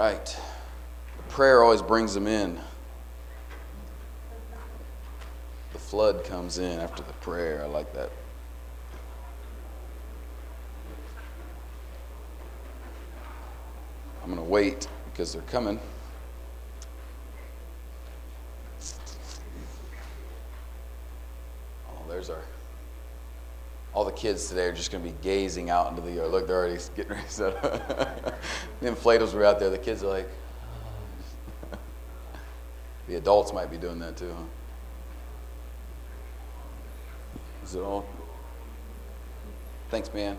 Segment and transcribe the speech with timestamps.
[0.00, 0.34] right.
[1.28, 2.58] Prayer always brings them in.
[5.74, 7.62] The flood comes in after the prayer.
[7.62, 8.10] I like that.
[14.22, 15.78] I'm going to wait because they're coming.
[21.90, 22.40] Oh, there's our.
[23.92, 26.30] All the kids today are just going to be gazing out into the yard.
[26.30, 28.38] Look, they're already getting ready to set up.
[28.80, 29.70] the inflatables were out there.
[29.70, 30.28] The kids are like,
[33.08, 34.44] the adults might be doing that too, huh?
[37.64, 38.04] Is it all?
[39.88, 40.36] Thanks, man.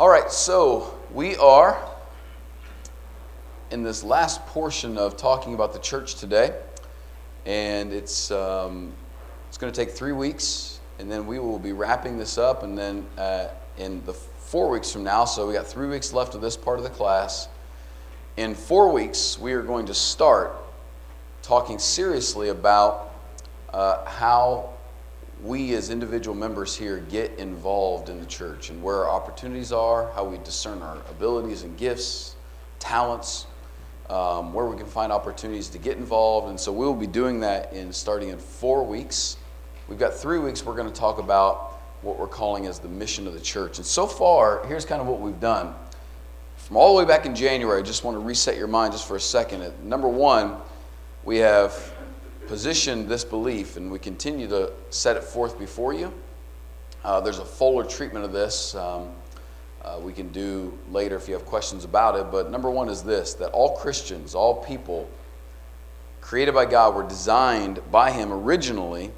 [0.00, 1.80] All right, so we are
[3.70, 6.58] in this last portion of talking about the church today,
[7.46, 8.92] and it's um,
[9.48, 12.76] it's going to take three weeks, and then we will be wrapping this up, and
[12.76, 16.40] then uh, in the four weeks from now, so we got three weeks left of
[16.40, 17.48] this part of the class.
[18.36, 20.56] In four weeks, we are going to start
[21.42, 23.14] talking seriously about
[23.72, 24.70] uh, how
[25.42, 30.10] we as individual members here get involved in the church and where our opportunities are,
[30.12, 32.36] how we discern our abilities and gifts,
[32.78, 33.46] talents,
[34.10, 36.48] um, where we can find opportunities to get involved.
[36.48, 39.36] And so we'll be doing that in starting in four weeks.
[39.88, 43.26] We've got three weeks we're going to talk about what we're calling as the mission
[43.26, 43.78] of the church.
[43.78, 45.74] And so far, here's kind of what we've done.
[46.56, 49.08] From all the way back in January, I just want to reset your mind just
[49.08, 49.72] for a second.
[49.82, 50.56] Number one,
[51.24, 51.90] we have
[52.48, 56.12] positioned this belief, and we continue to set it forth before you.
[57.02, 59.08] Uh, there's a fuller treatment of this um,
[59.82, 62.30] uh, we can do later if you have questions about it.
[62.30, 65.08] But number one is this that all Christians, all people
[66.20, 69.12] created by God, were designed by Him originally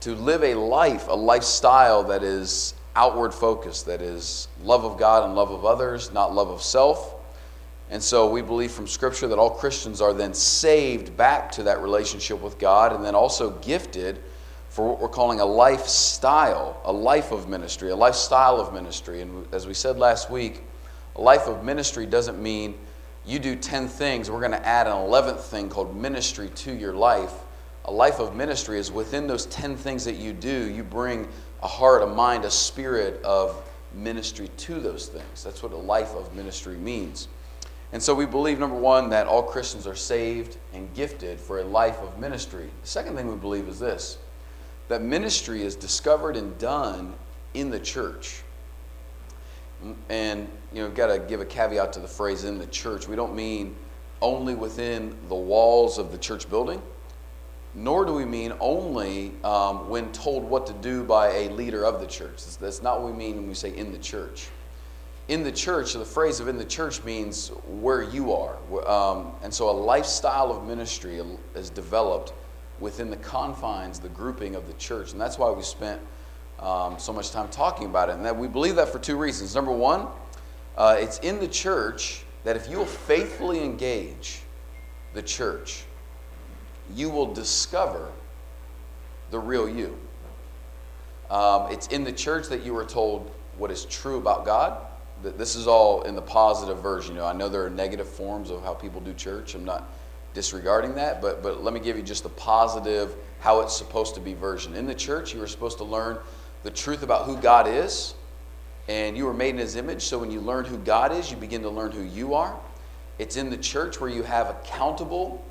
[0.00, 5.24] to live a life, a lifestyle that is outward focused, that is love of God
[5.24, 7.14] and love of others, not love of self.
[7.90, 11.80] And so we believe from Scripture that all Christians are then saved back to that
[11.80, 14.20] relationship with God and then also gifted
[14.68, 19.22] for what we're calling a lifestyle, a life of ministry, a lifestyle of ministry.
[19.22, 20.62] And as we said last week,
[21.16, 22.74] a life of ministry doesn't mean
[23.26, 26.94] you do 10 things, we're going to add an 11th thing called ministry to your
[26.94, 27.32] life.
[27.88, 31.26] A life of ministry is within those 10 things that you do, you bring
[31.62, 35.42] a heart, a mind, a spirit of ministry to those things.
[35.42, 37.28] That's what a life of ministry means.
[37.94, 41.64] And so we believe, number one, that all Christians are saved and gifted for a
[41.64, 42.68] life of ministry.
[42.82, 44.18] The second thing we believe is this
[44.88, 47.14] that ministry is discovered and done
[47.54, 48.42] in the church.
[50.10, 53.08] And, you know, we've got to give a caveat to the phrase in the church.
[53.08, 53.74] We don't mean
[54.20, 56.82] only within the walls of the church building,
[57.74, 62.00] nor do we mean only um, when told what to do by a leader of
[62.00, 62.44] the church.
[62.58, 64.48] That's, not what we mean when we say in the church
[65.28, 68.56] in the church, the phrase of in the church means where you are.
[68.88, 71.22] Um, and so a lifestyle of ministry
[71.54, 72.32] is developed
[72.80, 75.12] within the confines, the grouping of the church.
[75.12, 76.00] And that's why we spent
[76.60, 78.12] um, so much time talking about it.
[78.12, 79.54] And that we believe that for two reasons.
[79.54, 80.06] Number one,
[80.76, 84.40] uh, it's in the church that if you will faithfully engage
[85.12, 85.84] the church,
[86.94, 88.10] you will discover
[89.30, 89.98] the real you.
[91.30, 94.80] Um, it's in the church that you are told what is true about God
[95.22, 97.14] this is all in the positive version.
[97.14, 99.54] You know, I know there are negative forms of how people do church.
[99.54, 99.90] I'm not
[100.34, 104.20] disregarding that, but but let me give you just the positive how it's supposed to
[104.20, 104.74] be version.
[104.74, 106.18] In the church, you are supposed to learn
[106.62, 108.14] the truth about who God is,
[108.88, 110.02] and you were made in His image.
[110.02, 112.58] So when you learn who God is, you begin to learn who you are.
[113.18, 115.44] It's in the church where you have accountable,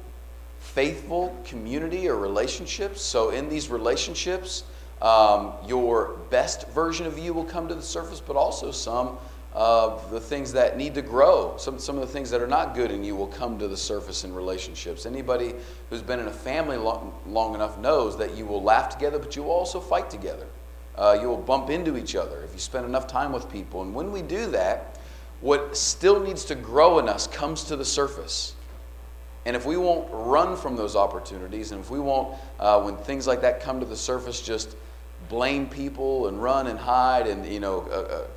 [0.60, 3.02] faithful community or relationships.
[3.02, 4.64] So in these relationships,
[5.02, 9.18] um, your best version of you will come to the surface, but also some
[9.54, 11.56] of the things that need to grow.
[11.58, 13.78] Some, some of the things that are not good in you will come to the
[13.78, 15.06] surface in relationships.
[15.06, 15.54] Anybody
[15.90, 19.36] who's been in a family long, long enough knows that you will laugh together, but
[19.36, 20.46] you will also fight together.
[20.96, 23.84] Uh, you will bump into each other if you spend enough time with people.
[23.84, 25.00] And when we do that,
[25.42, 28.56] what still needs to grow in us comes to the surface.
[29.48, 33.26] And if we won't run from those opportunities, and if we won't, uh, when things
[33.26, 34.76] like that come to the surface, just
[35.30, 38.28] blame people and run and hide and you know uh, uh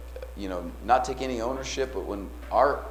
[0.40, 2.84] you know, not take any ownership, but when our,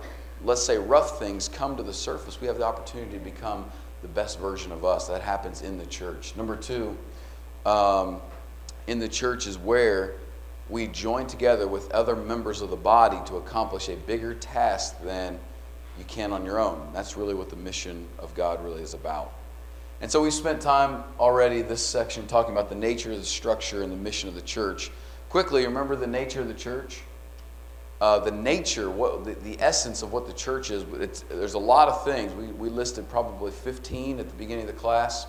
[0.44, 3.66] let's say, rough things come to the surface, we have the opportunity to become
[4.02, 5.08] the best version of us.
[5.08, 6.36] That happens in the church.
[6.36, 6.96] Number two,
[7.66, 8.22] um,
[8.88, 10.16] in the church is where
[10.70, 15.40] we join together with other members of the body to accomplish a bigger task than
[16.00, 16.90] you can on your own.
[16.94, 19.34] That's really what the mission of God really is about.
[20.02, 23.92] And so we've spent time already this section talking about the nature, the structure, and
[23.92, 24.92] the mission of the church.
[25.30, 27.02] Quickly, remember the nature of the church?
[28.02, 30.86] uh, the nature, what the, the, essence of what the church is.
[31.30, 32.34] There's a lot of things.
[32.34, 35.28] We, we listed probably 15 at the beginning of the class.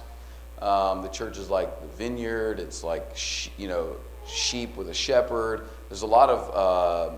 [0.62, 2.60] Um, the church is like the vineyard.
[2.60, 3.16] It's like
[3.58, 3.96] you know
[4.26, 5.68] sheep with a shepherd.
[5.88, 7.16] There's a lot of uh,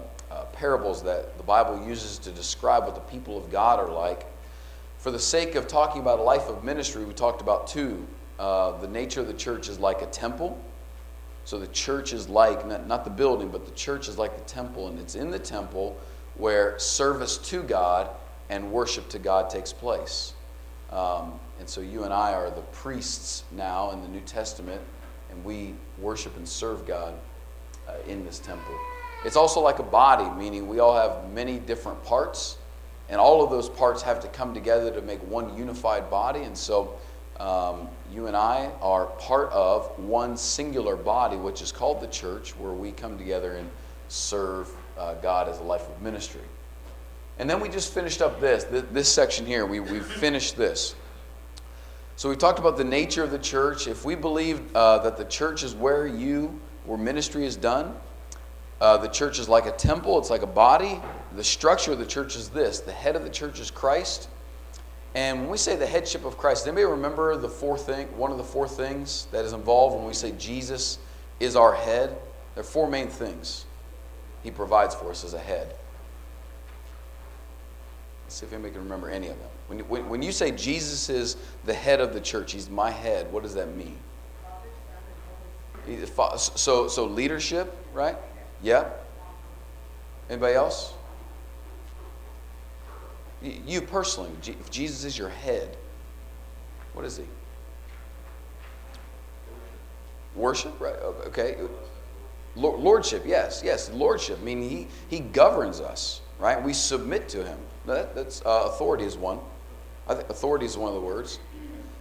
[0.62, 4.26] parables that the Bible uses to describe what the people of God are like.
[4.98, 8.06] For the sake of talking about a life of ministry, we talked about two.
[8.38, 10.56] Uh, the nature of the church is like a temple.
[11.44, 14.44] So the church is like, not, not the building, but the church is like the
[14.44, 15.98] temple, and it's in the temple
[16.36, 18.08] where service to God
[18.48, 20.32] and worship to God takes place.
[20.92, 24.80] Um, and so you and I are the priests now in the New Testament,
[25.28, 27.14] and we worship and serve God
[27.88, 28.78] uh, in this temple.
[29.24, 32.58] It's also like a body, meaning we all have many different parts,
[33.08, 36.42] and all of those parts have to come together to make one unified body.
[36.42, 36.98] And so
[37.38, 42.50] um, you and I are part of one singular body, which is called the church,
[42.58, 43.70] where we come together and
[44.08, 46.42] serve uh, God as a life of ministry.
[47.38, 49.66] And then we just finished up this, this, this section here.
[49.66, 50.94] We, we finished this.
[52.16, 53.86] So we talked about the nature of the church.
[53.86, 57.96] If we believe uh, that the church is where you, where ministry is done,
[58.82, 61.00] uh, the church is like a temple, it's like a body.
[61.36, 64.28] The structure of the church is this the head of the church is Christ.
[65.14, 68.38] And when we say the headship of Christ, anybody remember the four thing, one of
[68.38, 70.98] the four things that is involved when we say Jesus
[71.38, 72.16] is our head?
[72.56, 73.66] There are four main things
[74.42, 75.76] he provides for us as a head.
[78.24, 79.50] Let's see if anybody can remember any of them.
[79.68, 81.36] When you, when, when you say Jesus is
[81.66, 83.98] the head of the church, he's my head, what does that mean?
[86.36, 88.16] So, so leadership, right?
[88.62, 88.88] Yeah.
[90.30, 90.94] Anybody else?
[93.42, 95.76] You personally, if Jesus is your head,
[96.94, 97.24] what is he?
[100.36, 100.94] Worship, right?
[101.26, 101.56] Okay.
[102.54, 106.62] Lordship, yes, yes, lordship, I meaning he, he governs us, right?
[106.62, 107.58] We submit to him.
[107.86, 109.40] That, that's uh, authority is one.
[110.06, 111.40] I think authority is one of the words.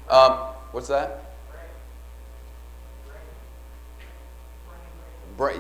[0.09, 0.33] Um,
[0.71, 1.30] what's that?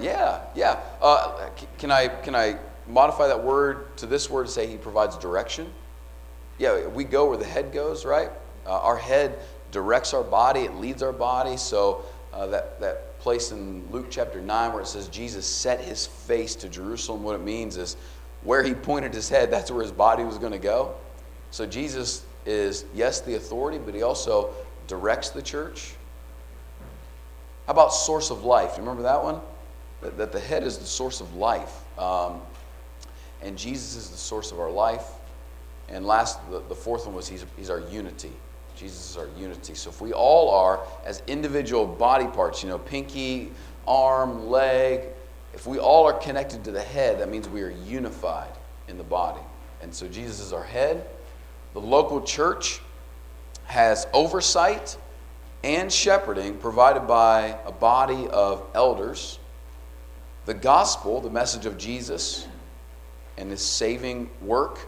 [0.01, 0.79] Yeah, yeah.
[1.01, 2.57] Uh, can I can I
[2.87, 5.71] modify that word to this word to say he provides direction.
[6.57, 8.29] Yeah, we go where the head goes, right?
[8.65, 9.39] Uh, our head
[9.71, 11.57] directs our body, it leads our body.
[11.57, 16.05] So uh, that, that place in Luke chapter 9 where it says Jesus set his
[16.05, 17.97] face to Jerusalem, what it means is
[18.43, 20.95] where he pointed his head, that's where his body was going to go.
[21.51, 24.53] So Jesus is, yes, the authority, but he also
[24.87, 25.93] directs the church.
[27.67, 28.71] How about source of life?
[28.75, 29.41] You remember that one?
[30.01, 31.81] That, the head is the source of life.
[31.97, 32.41] Um,
[33.41, 35.05] and Jesus is the source of our life.
[35.89, 38.31] And last, the, the fourth one was he's, he's our unity.
[38.75, 39.75] Jesus is our unity.
[39.75, 43.51] So if we all are, as individual body parts, you know, pinky,
[43.87, 45.07] arm, leg,
[45.53, 48.51] if we all are connected to the head, that means we are unified
[48.87, 49.41] in the body.
[49.81, 51.05] And so Jesus is our head.
[51.73, 52.81] The local church
[53.65, 54.97] has oversight
[55.63, 59.39] and shepherding provided by a body of elders.
[60.45, 62.47] The gospel, the message of Jesus,
[63.37, 64.79] and his saving work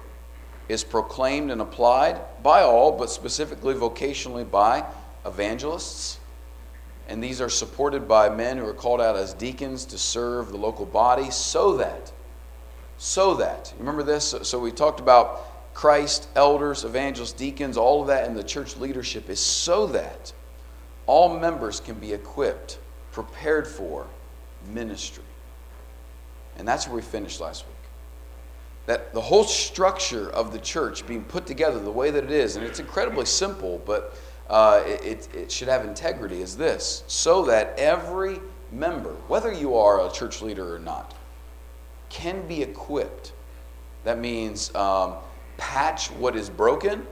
[0.67, 4.83] is proclaimed and applied by all, but specifically vocationally by
[5.25, 6.19] evangelists.
[7.07, 10.57] And these are supported by men who are called out as deacons to serve the
[10.57, 12.11] local body so that,
[12.97, 14.33] so that, remember this?
[14.41, 19.29] So we talked about Christ, elders, evangelists, deacons, all of that in the church leadership
[19.29, 20.33] is so that
[21.05, 22.79] all members can be equipped,
[23.11, 24.07] prepared for
[24.71, 25.23] ministry.
[26.57, 27.73] And that's where we finished last week.
[28.85, 32.55] That the whole structure of the church being put together the way that it is,
[32.55, 34.17] and it's incredibly simple, but
[34.49, 37.03] uh, it, it should have integrity, is this.
[37.07, 38.39] So that every
[38.71, 41.13] member, whether you are a church leader or not,
[42.09, 43.31] can be equipped.
[44.03, 45.15] That means um,
[45.57, 47.07] patch what is broken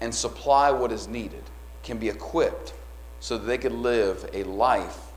[0.00, 1.42] and supply what is needed,
[1.82, 2.74] can be equipped
[3.20, 5.12] so that they can live a life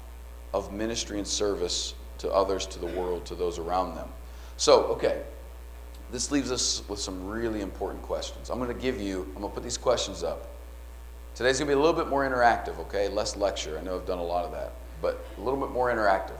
[0.54, 4.08] of ministry and service to others, to the world, to those around them.
[4.58, 5.22] So, okay,
[6.12, 8.50] this leaves us with some really important questions.
[8.50, 10.48] I'm going to give you, I'm going to put these questions up.
[11.36, 13.08] Today's going to be a little bit more interactive, okay?
[13.08, 13.78] Less lecture.
[13.80, 16.38] I know I've done a lot of that, but a little bit more interactive.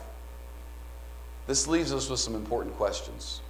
[1.46, 3.40] This leaves us with some important questions.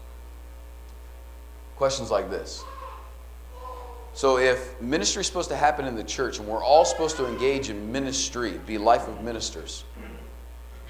[1.77, 2.63] Questions like this.
[4.13, 7.27] So, if ministry is supposed to happen in the church and we're all supposed to
[7.27, 9.85] engage in ministry, be life of ministers,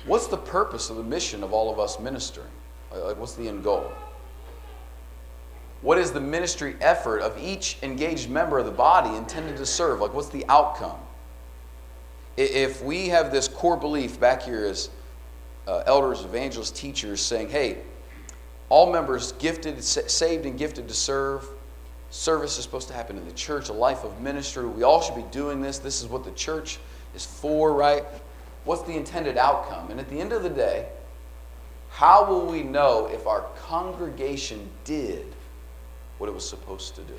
[0.07, 2.51] what's the purpose of the mission of all of us ministering?
[2.93, 3.93] Like, what's the end goal?
[5.83, 10.01] What is the ministry effort of each engaged member of the body intended to serve?
[10.01, 10.99] Like, what's the outcome?
[12.37, 14.91] If we have this core belief back here as
[15.67, 17.79] uh, elders, evangelists, teachers saying, hey,
[18.69, 21.47] all members gifted, saved, and gifted to serve.
[22.11, 24.67] Service is supposed to happen in the church, a life of ministry.
[24.67, 25.79] We all should be doing this.
[25.79, 26.79] This is what the church
[27.15, 28.05] is for, right?
[28.65, 29.91] What's the intended outcome?
[29.91, 30.89] And at the end of the day,
[31.91, 35.27] how will we know if our congregation did
[36.19, 37.17] what it was supposed to do?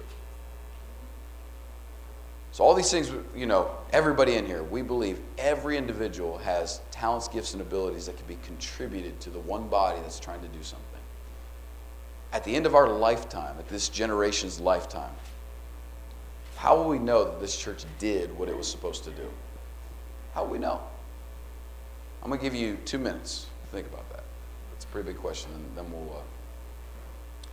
[2.54, 7.30] So, all these things, you know, everybody in here, we believe every individual has talents,
[7.30, 10.62] gifts, and abilities that can be contributed to the one body that's trying to do
[10.62, 10.88] something.
[12.34, 15.14] At the end of our lifetime, at this generation's lifetime,
[16.58, 19.30] how will we know that this church did what it was supposed to do?
[20.34, 20.82] How will we know?
[22.24, 24.24] I'm going to give you two minutes to think about that.
[24.76, 26.18] It's a pretty big question, and then we'll.
[26.18, 26.22] Uh,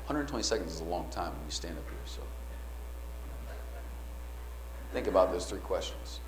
[0.09, 2.23] 120 seconds is a long time when you stand up here, so.
[4.93, 6.21] Think about those three questions.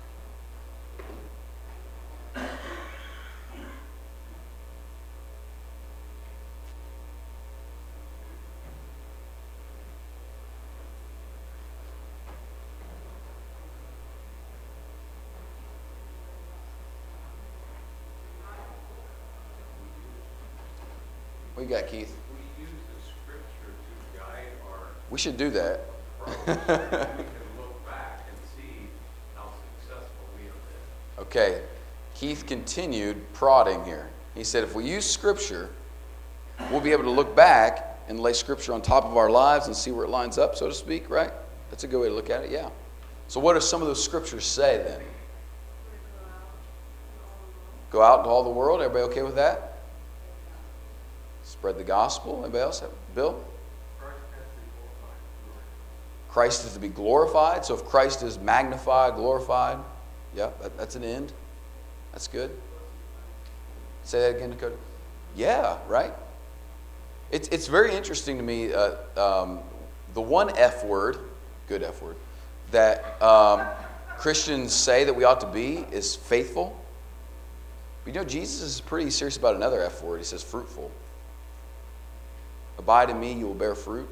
[21.71, 22.15] Got, Keith?
[22.29, 23.71] We use the scripture
[24.13, 24.87] to guide our.
[25.09, 25.81] We should do that.
[31.31, 31.61] Okay,
[32.13, 34.09] Keith continued prodding here.
[34.35, 35.69] He said, if we use Scripture,
[36.69, 39.75] we'll be able to look back and lay Scripture on top of our lives and
[39.75, 41.31] see where it lines up, so to speak, right?
[41.69, 42.69] That's a good way to look at it, yeah.
[43.29, 44.99] So, what do some of those Scriptures say then?
[47.91, 48.81] Go out into all the world.
[48.81, 49.70] Everybody okay with that?
[51.51, 52.39] Spread the gospel.
[52.43, 52.81] Anybody else?
[53.13, 53.37] Bill?
[56.29, 57.65] Christ is to be glorified.
[57.65, 59.77] So if Christ is magnified, glorified,
[60.33, 61.33] yeah, that, that's an end.
[62.13, 62.57] That's good.
[64.03, 64.77] Say that again, Dakota.
[65.35, 66.13] Yeah, right?
[67.31, 68.71] It's, it's very interesting to me.
[68.71, 69.59] Uh, um,
[70.13, 71.17] the one F word,
[71.67, 72.15] good F word,
[72.71, 73.67] that um,
[74.17, 76.81] Christians say that we ought to be is faithful.
[78.05, 80.19] But you know, Jesus is pretty serious about another F word.
[80.19, 80.89] He says fruitful.
[82.81, 84.09] Abide in me, you will bear fruit.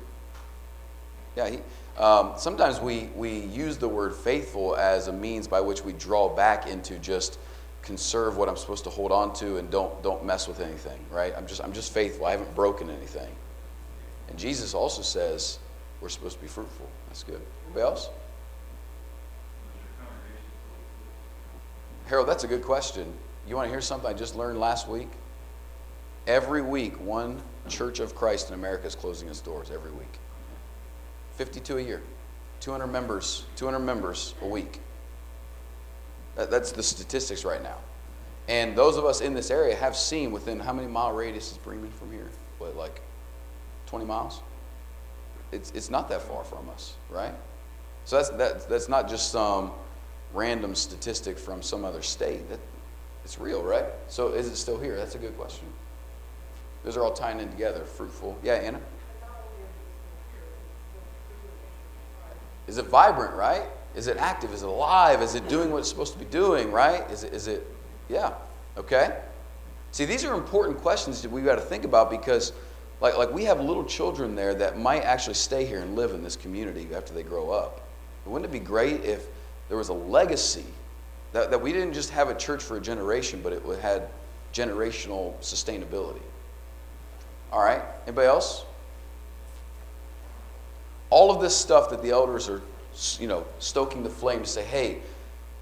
[1.36, 1.60] Yeah, he,
[1.98, 6.30] um, sometimes we, we use the word faithful as a means by which we draw
[6.30, 7.40] back into just
[7.82, 11.34] conserve what I'm supposed to hold on to and don't, don't mess with anything, right?
[11.36, 12.26] I'm just, I'm just faithful.
[12.26, 13.34] I haven't broken anything.
[14.28, 15.58] And Jesus also says
[16.00, 16.88] we're supposed to be fruitful.
[17.08, 17.42] That's good.
[17.66, 18.10] Anybody else?
[22.06, 23.12] Harold, that's a good question.
[23.48, 25.10] You want to hear something I just learned last week?
[26.30, 30.20] Every week, one Church of Christ in America is closing its doors every week.
[31.38, 32.04] 52 a year.
[32.60, 34.80] 200 members, 200 members a week.
[36.36, 37.78] That, that's the statistics right now.
[38.48, 41.58] And those of us in this area have seen within how many mile radius is
[41.58, 42.30] Bremen from here?
[42.60, 43.02] What, like
[43.88, 44.42] 20 miles?
[45.52, 47.34] It's, it's not that far from us, right?
[48.06, 49.72] So that's, that, that's not just some
[50.36, 52.48] random statistic from some other state.
[52.52, 52.60] That,
[53.24, 53.86] it's real, right?
[54.10, 54.96] So is it still here?
[54.96, 55.66] That's a good question.
[56.84, 57.84] Those are all tying in together.
[57.84, 58.38] Fruitful.
[58.44, 58.80] Yeah, Anna?
[62.68, 63.64] Is it vibrant, right?
[63.96, 64.54] Is it active?
[64.54, 65.22] Is it alive?
[65.22, 67.10] Is it doing what it's supposed to be doing, right?
[67.10, 67.66] Is it, is it
[68.10, 68.34] yeah,
[68.78, 69.20] okay?
[69.92, 72.54] See, these are important questions that we've got to think about because,
[73.02, 76.24] like, like we have little children there that might actually stay here and live in
[76.24, 77.82] this community after they grow up.
[78.26, 79.28] Wouldn't it be great if
[79.68, 80.66] there was a legacy
[81.32, 84.10] that, that we didn't just have a church for a generation, but it had
[84.54, 86.22] generational sustainability?
[87.52, 88.64] All right, anybody else?
[91.10, 92.62] All of this stuff that the elders are,
[93.20, 95.00] you know, stoking the flame to say, hey,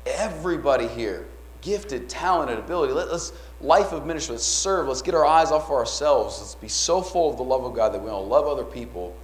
[0.06, 1.26] everybody here,
[1.62, 5.66] gifted, talented, ability, let, us life of ministry, let's serve, let's get our eyes off
[5.66, 8.48] of ourselves, let's be so full of the love of God that we to love
[8.48, 9.16] other people.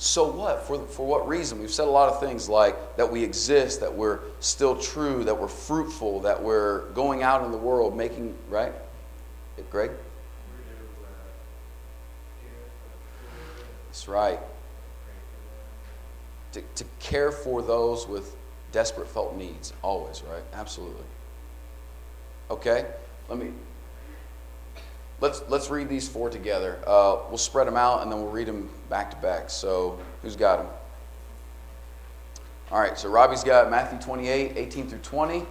[0.00, 0.64] So what?
[0.64, 1.58] For, for what reason?
[1.58, 5.36] We've said a lot of things like that we exist, that we're still true, that
[5.36, 8.72] we're fruitful, that we're going out in the world making, right?
[9.70, 9.90] Greg?
[13.98, 14.38] That's right
[16.52, 18.36] to, to care for those with
[18.72, 20.42] desperate felt needs, always, right?
[20.52, 21.04] Absolutely.
[22.48, 22.86] Okay,
[23.28, 23.50] let me.
[25.20, 26.78] Let's, let's read these four together.
[26.86, 29.50] Uh, we'll spread them out and then we'll read them back to back.
[29.50, 30.68] So, who's got them?
[32.70, 35.44] All right, so Robbie's got Matthew 28, 18 through 20.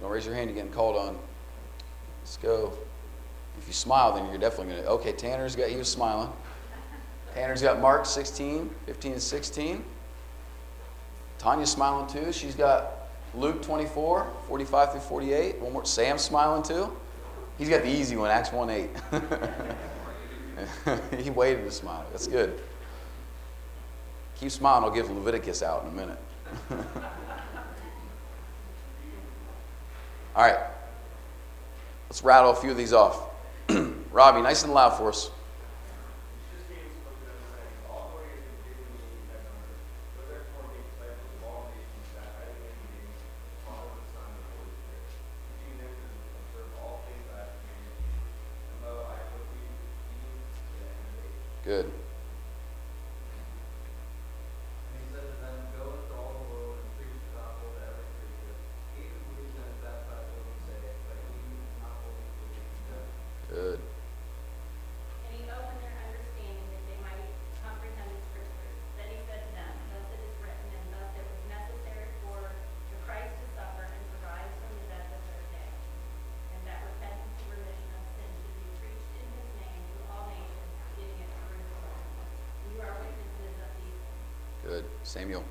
[0.00, 1.18] Don't raise your hand, you're getting called on.
[2.22, 2.72] Let's go.
[3.58, 4.90] If you smile, then you're definitely going to.
[4.90, 6.30] Okay, Tanner's got, he was smiling.
[7.34, 9.84] Tanner's got Mark 16, 15 and 16.
[11.38, 12.32] Tanya's smiling too.
[12.32, 15.60] She's got Luke 24, 45 through 48.
[15.60, 15.84] One more.
[15.84, 16.90] Sam's smiling too.
[17.58, 18.90] He's got the easy one, Acts 1 8.
[21.20, 22.06] he waited to smile.
[22.10, 22.60] That's good.
[24.36, 24.84] Keep smiling.
[24.84, 26.18] I'll give Leviticus out in a minute.
[30.36, 30.58] All right.
[32.08, 33.27] Let's rattle a few of these off.
[34.10, 35.30] Robbie, nice and loud for us.
[51.64, 51.90] Good.
[63.48, 63.80] Good.
[65.26, 67.26] And he opened their understanding that they might
[67.64, 68.76] comprehend the scriptures.
[69.00, 72.54] Then he said to them, Thus it is written, and thus it was necessary for
[72.54, 75.70] the Christ to suffer and to rise from the dead the third day,
[76.54, 80.28] and that repentance and remission of sin should be preached in his name to all
[80.28, 81.96] nations, beginning at Jerusalem.
[82.68, 84.22] You are witnesses of these things.
[84.62, 84.84] Good.
[85.18, 85.42] Samuel.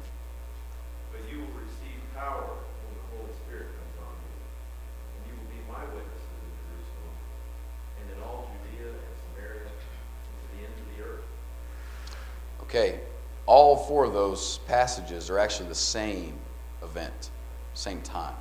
[1.11, 4.39] But you will receive power when the Holy Spirit comes on you.
[5.11, 7.15] And you will be my witnesses in Jerusalem
[7.99, 9.75] and in all Judea and Samaria and
[10.23, 11.25] to the ends of the earth.
[12.61, 13.01] Okay.
[13.45, 16.33] All four of those passages are actually the same
[16.81, 17.31] event,
[17.73, 18.35] same time.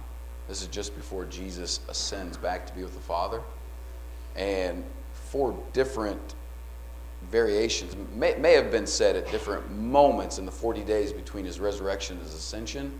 [0.46, 3.42] This is just before Jesus ascends back to be with the Father.
[4.36, 6.36] And four different
[7.30, 11.60] variations may, may have been said at different moments in the 40 days between his
[11.60, 12.92] resurrection and his ascension,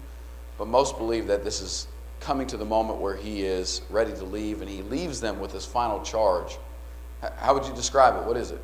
[0.59, 1.87] but most believe that this is
[2.21, 5.53] coming to the moment where he is ready to leave and he leaves them with
[5.53, 6.59] his final charge.
[7.37, 8.27] How would you describe it?
[8.27, 8.61] What is it?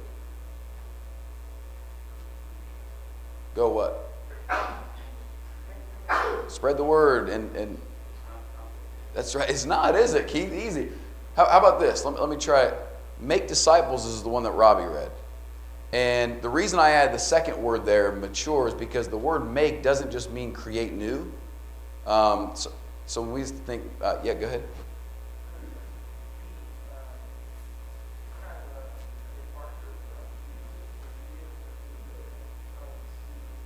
[3.55, 4.09] Go what?
[6.49, 7.79] Spread the word and, and
[9.15, 9.49] that's right.
[9.49, 10.53] It's not, is it, Keith?
[10.53, 10.89] Easy.
[11.37, 12.05] How, how about this?
[12.05, 12.75] Let me, let me try it.
[13.21, 15.11] Make disciples is the one that Robbie read.
[15.93, 19.83] And the reason I add the second word there, mature, is because the word make
[19.83, 21.31] doesn't just mean create new.
[22.07, 22.73] Um, so,
[23.05, 24.63] so we think, uh, yeah, go ahead.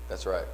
[0.08, 0.46] That's right.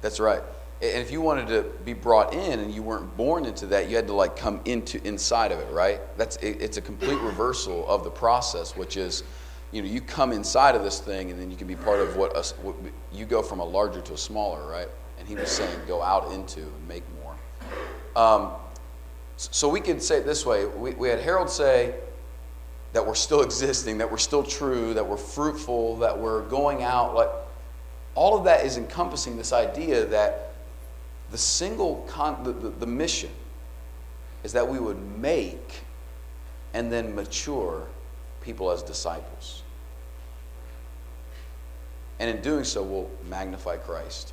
[0.00, 0.42] That's right.
[0.80, 3.96] And if you wanted to be brought in and you weren't born into that, you
[3.96, 6.00] had to like come into inside of it, right?
[6.16, 9.24] That's it, it's a complete reversal of the process, which is,
[9.72, 12.16] you know, you come inside of this thing and then you can be part of
[12.16, 12.76] what, us, what
[13.12, 14.88] you go from a larger to a smaller, right?
[15.18, 17.34] And he was saying go out into and make more.
[18.14, 18.52] Um,
[19.36, 21.94] so we could say it this way: we, we had Harold say
[22.92, 27.16] that we're still existing, that we're still true, that we're fruitful, that we're going out.
[27.16, 27.30] Like
[28.14, 30.47] all of that is encompassing this idea that
[31.30, 33.30] the single con- the, the, the mission
[34.44, 35.80] is that we would make
[36.74, 37.86] and then mature
[38.40, 39.62] people as disciples.
[42.18, 44.32] And in doing so, we'll magnify Christ.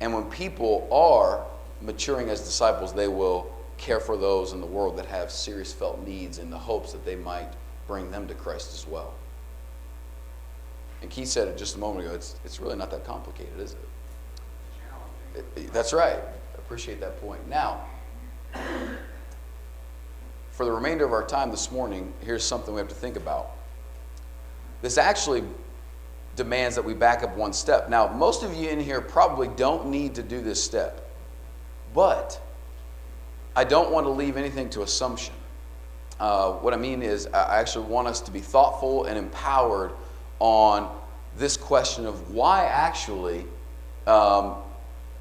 [0.00, 1.44] And when people are
[1.80, 6.04] maturing as disciples, they will care for those in the world that have serious felt
[6.06, 7.52] needs in the hopes that they might
[7.86, 9.14] bring them to Christ as well.
[11.02, 13.72] And Keith said it just a moment ago, it's, it's really not that complicated, is
[13.72, 13.78] it?
[15.72, 16.18] That's right.
[16.58, 17.46] Appreciate that point.
[17.48, 17.84] Now,
[20.50, 23.50] for the remainder of our time this morning, here's something we have to think about.
[24.82, 25.44] This actually
[26.34, 27.88] demands that we back up one step.
[27.88, 31.10] Now, most of you in here probably don't need to do this step,
[31.94, 32.40] but
[33.54, 35.34] I don't want to leave anything to assumption.
[36.18, 39.92] Uh, what I mean is, I actually want us to be thoughtful and empowered
[40.40, 40.94] on
[41.36, 43.46] this question of why actually.
[44.06, 44.56] Um,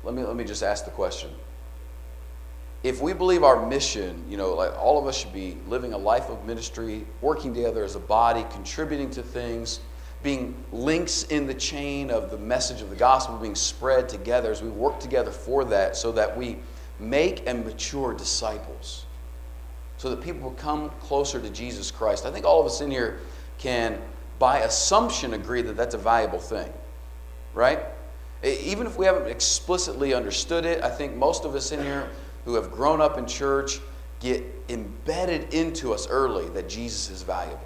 [0.06, 1.30] let me let me just ask the question.
[2.84, 5.98] If we believe our mission, you know, like all of us should be living a
[5.98, 9.80] life of ministry, working together as a body, contributing to things,
[10.22, 14.62] being links in the chain of the message of the gospel being spread together as
[14.62, 16.58] we work together for that, so that we
[17.00, 19.06] make and mature disciples
[19.98, 22.26] so that people will come closer to Jesus Christ.
[22.26, 23.20] I think all of us in here
[23.58, 24.00] can,
[24.40, 26.72] by assumption, agree that that's a valuable thing,
[27.54, 27.80] right?
[28.44, 32.10] Even if we haven't explicitly understood it, I think most of us in here
[32.46, 33.80] who have grown up in church
[34.20, 37.60] get embedded into us early that Jesus is valuable.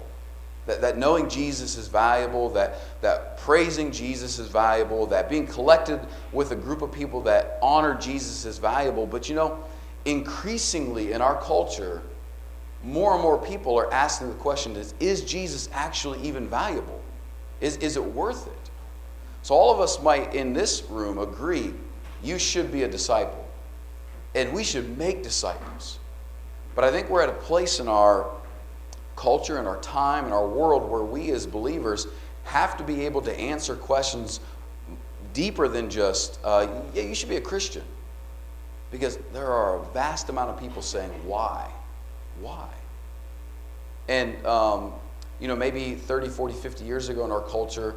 [0.66, 6.00] That, that knowing Jesus is valuable, that, that praising Jesus is valuable, that being collected
[6.32, 9.06] with a group of people that honor Jesus is valuable.
[9.06, 9.64] But you know,
[10.04, 12.02] increasingly in our culture,
[12.82, 17.00] more and more people are asking the question is, is Jesus actually even valuable?
[17.60, 18.59] Is, is it worth it?
[19.42, 21.74] So, all of us might in this room agree
[22.22, 23.46] you should be a disciple,
[24.34, 25.98] and we should make disciples.
[26.74, 28.30] But I think we're at a place in our
[29.16, 32.06] culture and our time and our world where we as believers
[32.44, 34.40] have to be able to answer questions
[35.32, 37.84] deeper than just, uh, yeah, you should be a Christian.
[38.90, 41.70] Because there are a vast amount of people saying, why?
[42.40, 42.68] Why?
[44.08, 44.92] And, um,
[45.38, 47.94] you know, maybe 30, 40, 50 years ago in our culture,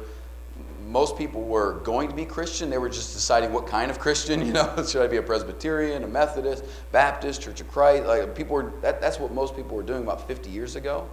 [0.86, 2.70] most people were going to be Christian.
[2.70, 6.04] They were just deciding what kind of Christian, you know, should I be a Presbyterian,
[6.04, 8.04] a Methodist, Baptist, Church of Christ?
[8.04, 11.08] Like people were, that, that's what most people were doing about 50 years ago.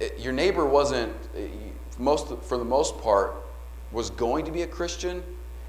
[0.00, 1.48] It, your neighbor wasn't, eh,
[1.98, 3.36] most, for the most part,
[3.92, 5.22] was going to be a Christian.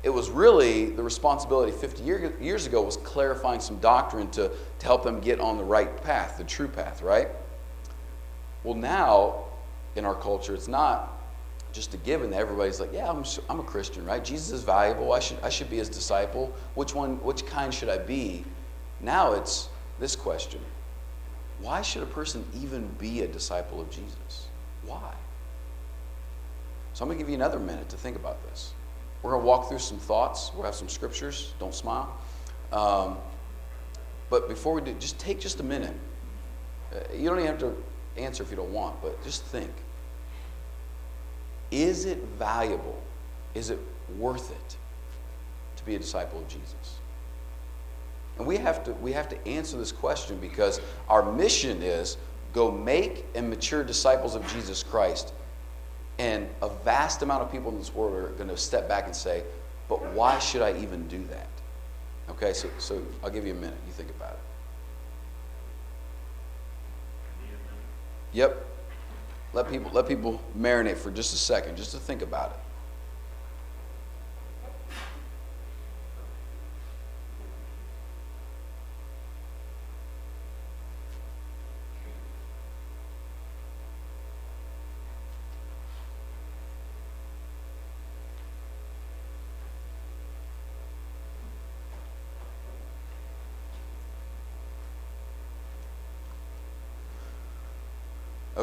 [0.04, 4.86] It was really the responsibility 50 year, years ago was clarifying some doctrine to, to
[4.86, 7.28] help them get on the right path, the true path, right?
[8.63, 9.45] Well, now
[9.95, 11.22] in our culture, it's not
[11.73, 14.23] just a given that everybody's like, yeah, I'm, I'm a Christian, right?
[14.23, 15.12] Jesus is valuable.
[15.12, 16.53] I should, I should be his disciple.
[16.75, 18.45] Which one, which kind should I be?
[19.01, 20.62] Now it's this question
[21.59, 24.47] Why should a person even be a disciple of Jesus?
[24.86, 25.13] Why?
[26.93, 28.73] So I'm going to give you another minute to think about this.
[29.23, 30.51] We're going to walk through some thoughts.
[30.53, 31.53] We'll have some scriptures.
[31.59, 32.15] Don't smile.
[32.71, 33.17] Um,
[34.29, 35.95] but before we do, just take just a minute.
[36.93, 37.75] Uh, you don't even have to
[38.15, 39.71] answer if you don't want, but just think.
[41.73, 43.01] Is it valuable?
[43.55, 43.79] Is it
[44.19, 44.77] worth it
[45.75, 46.99] to be a disciple of Jesus?
[48.38, 52.17] And we have to, we have to answer this question because our mission is
[52.53, 55.33] go make and mature disciples of Jesus Christ.
[56.19, 59.15] And a vast amount of people in this world are going to step back and
[59.15, 59.43] say,
[59.89, 61.47] but why should I even do that?
[62.29, 63.77] Okay, so, so I'll give you a minute.
[63.88, 64.39] You think about it.
[68.33, 68.72] Yep.
[69.53, 72.62] Let people, let people marinate for just a second, just to think about it.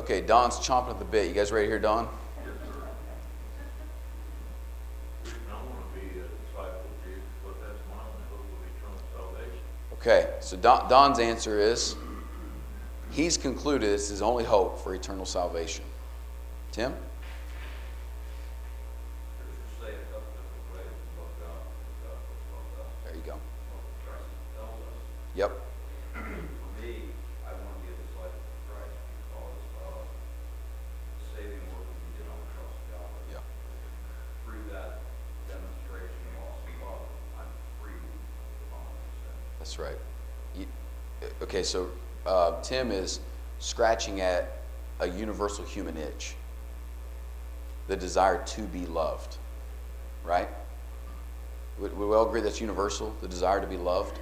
[0.01, 1.29] Okay, Don's chomping at the bit.
[1.29, 2.09] You guys ready to hear Don?
[9.93, 11.97] Okay, so Don, Don's answer is
[13.11, 15.85] he's concluded it's his only hope for eternal salvation.
[16.73, 16.95] Tim?
[23.05, 23.35] There you go.
[25.35, 25.53] Yep.
[39.71, 39.99] That's right.
[40.57, 40.67] You,
[41.61, 41.91] okay, so
[42.27, 43.21] uh, Tim is
[43.59, 44.61] scratching at
[45.01, 46.35] a universal human itch
[47.87, 49.37] the desire to be loved,
[50.25, 50.49] right?
[51.79, 54.19] We, we all agree that's universal, the desire to be loved.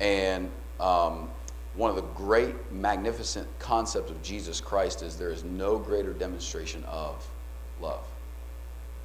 [0.00, 1.30] And um,
[1.74, 6.84] one of the great, magnificent concepts of Jesus Christ is there is no greater demonstration
[6.84, 7.26] of
[7.80, 8.04] love.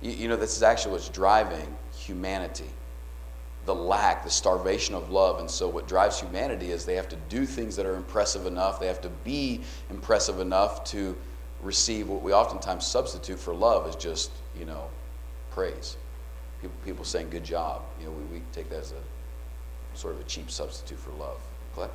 [0.01, 2.69] You, you know, this is actually what's driving humanity
[3.65, 5.39] the lack, the starvation of love.
[5.39, 8.79] And so, what drives humanity is they have to do things that are impressive enough,
[8.79, 11.15] they have to be impressive enough to
[11.61, 14.87] receive what we oftentimes substitute for love is just, you know,
[15.51, 15.97] praise.
[16.61, 17.81] People, people saying good job.
[17.99, 21.39] You know, we, we take that as a sort of a cheap substitute for love.
[21.73, 21.91] Clint?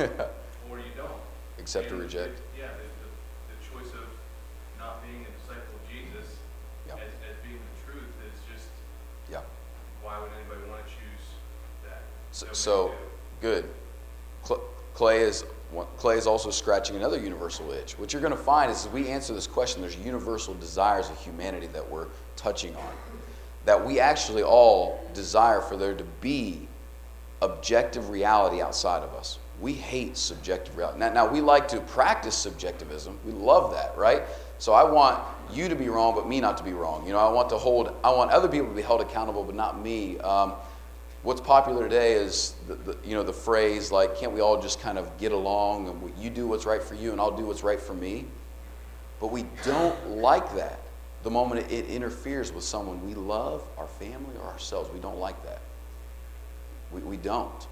[0.70, 1.10] or you don't.
[1.58, 2.36] Accept and or reject.
[2.36, 3.08] The, yeah, the, the,
[3.52, 4.06] the, choice of
[4.78, 6.38] not being a disciple of Jesus
[6.86, 6.94] yeah.
[6.94, 8.68] as, as being the truth is just,
[9.30, 9.40] yeah.
[10.02, 11.26] why would anybody want to choose
[11.84, 12.02] that?
[12.32, 12.94] So, so
[13.40, 13.68] good.
[14.94, 15.44] Clay is
[15.96, 17.98] Clay is also scratching another universal itch.
[17.98, 21.18] What you're going to find is as we answer this question, there's universal desires of
[21.18, 22.92] humanity that we're touching on.
[23.66, 26.66] That we actually all desire for there to be
[27.40, 29.38] objective reality outside of us.
[29.60, 30.98] We hate subjective reality.
[31.00, 33.18] Now, now, we like to practice subjectivism.
[33.24, 34.22] We love that, right?
[34.58, 37.06] So I want you to be wrong, but me not to be wrong.
[37.06, 39.54] You know, I want to hold, I want other people to be held accountable, but
[39.54, 40.18] not me.
[40.20, 40.54] Um,
[41.22, 44.80] what's popular today is the, the, you know the phrase like, "Can't we all just
[44.80, 47.62] kind of get along and you do what's right for you and I'll do what's
[47.62, 48.26] right for me?"
[49.20, 50.80] But we don't like that.
[51.22, 55.44] the moment it interferes with someone we love, our family, or ourselves, we don't like
[55.44, 55.60] that.
[56.90, 57.66] We, we don't.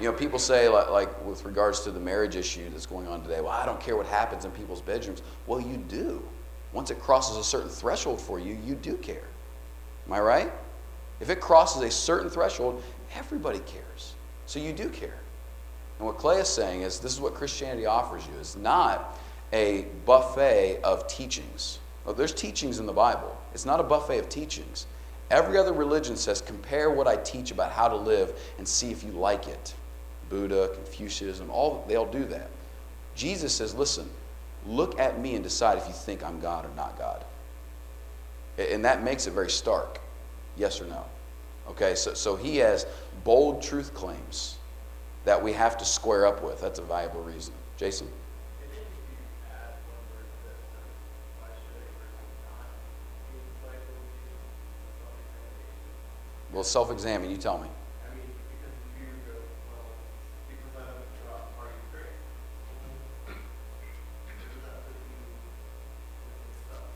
[0.00, 3.22] You know, people say, like, like with regards to the marriage issue that's going on
[3.22, 5.22] today, well, I don't care what happens in people's bedrooms.
[5.46, 6.22] Well, you do.
[6.72, 9.28] Once it crosses a certain threshold for you, you do care.
[10.06, 10.52] Am I right?
[11.20, 12.82] If it crosses a certain threshold,
[13.14, 14.14] everybody cares.
[14.46, 15.14] So you do care.
[15.98, 18.32] And what Clay is saying is this is what Christianity offers you.
[18.40, 19.18] It's not
[19.52, 21.78] a buffet of teachings.
[22.04, 23.36] Well, there's teachings in the Bible.
[23.54, 24.86] It's not a buffet of teachings.
[25.30, 29.02] Every other religion says compare what I teach about how to live and see if
[29.02, 29.74] you like it.
[30.28, 32.50] Buddha, Confucianism, all they all do that.
[33.14, 34.08] Jesus says, listen,
[34.66, 37.24] look at me and decide if you think I'm God or not God.
[38.58, 40.00] And that makes it very stark.
[40.56, 41.04] Yes or no?
[41.68, 42.86] Okay, so, so he has
[43.24, 44.58] bold truth claims
[45.24, 46.60] that we have to square up with.
[46.60, 47.54] That's a viable reason.
[47.76, 48.08] Jason?
[56.54, 57.66] Well, self examine, you tell me.
[57.66, 59.90] I mean, because if you go, well,
[60.46, 62.14] because I haven't got, are you great?
[63.26, 65.10] Does that put you
[66.30, 66.86] in stuff?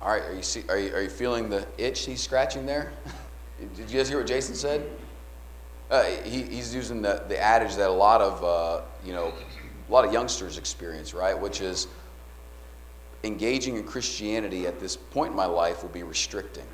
[0.00, 2.90] All right, are you, see, are you, are you feeling the itch he's scratching there?
[3.76, 4.90] Did you guys hear what Jason said?
[5.90, 9.34] Uh, he, he's using the, the adage that a lot of, uh, you know,
[9.86, 11.38] a lot of youngsters experience, right?
[11.38, 11.86] Which is
[13.24, 16.64] engaging in Christianity at this point in my life will be restricting.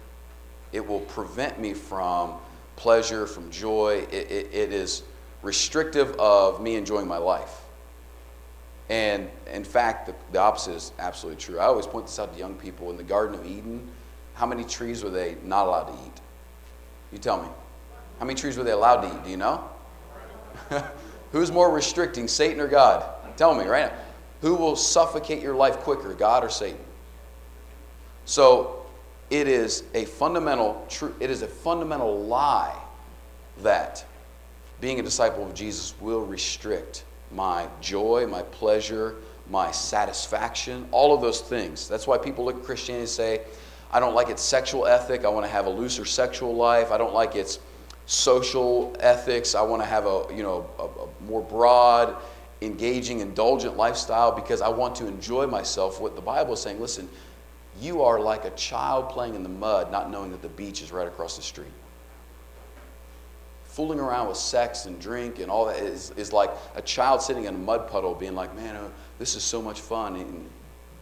[0.72, 2.34] It will prevent me from
[2.76, 4.06] pleasure, from joy.
[4.10, 5.02] It, it, it is
[5.42, 7.62] restrictive of me enjoying my life.
[8.88, 11.58] And in fact, the, the opposite is absolutely true.
[11.58, 12.90] I always point this out to young people.
[12.90, 13.88] In the Garden of Eden,
[14.34, 16.20] how many trees were they not allowed to eat?
[17.12, 17.48] You tell me.
[18.18, 19.24] How many trees were they allowed to eat?
[19.24, 19.68] Do you know?
[21.32, 23.04] Who's more restricting, Satan or God?
[23.36, 23.98] Tell me right now.
[24.42, 26.78] Who will suffocate your life quicker, God or Satan?
[28.24, 28.75] So
[29.30, 32.76] it is a fundamental true it is a fundamental lie
[33.62, 34.04] that
[34.80, 39.16] being a disciple of Jesus will restrict my joy, my pleasure,
[39.50, 41.88] my satisfaction, all of those things.
[41.88, 43.40] That's why people look at Christianity and say,
[43.90, 45.24] I don't like its sexual ethic.
[45.24, 46.90] I want to have a looser sexual life.
[46.90, 47.60] I don't like its
[48.06, 49.54] social ethics.
[49.54, 52.16] I want to have a, you know, a, a more broad,
[52.62, 56.00] engaging, indulgent lifestyle because I want to enjoy myself.
[56.00, 57.08] What the Bible is saying, listen,
[57.80, 60.92] you are like a child playing in the mud, not knowing that the beach is
[60.92, 61.72] right across the street.
[63.64, 67.44] Fooling around with sex and drink and all that is, is like a child sitting
[67.44, 70.16] in a mud puddle being like, man, oh, this is so much fun.
[70.16, 70.48] And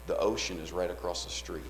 [0.07, 1.63] the ocean is right across the street.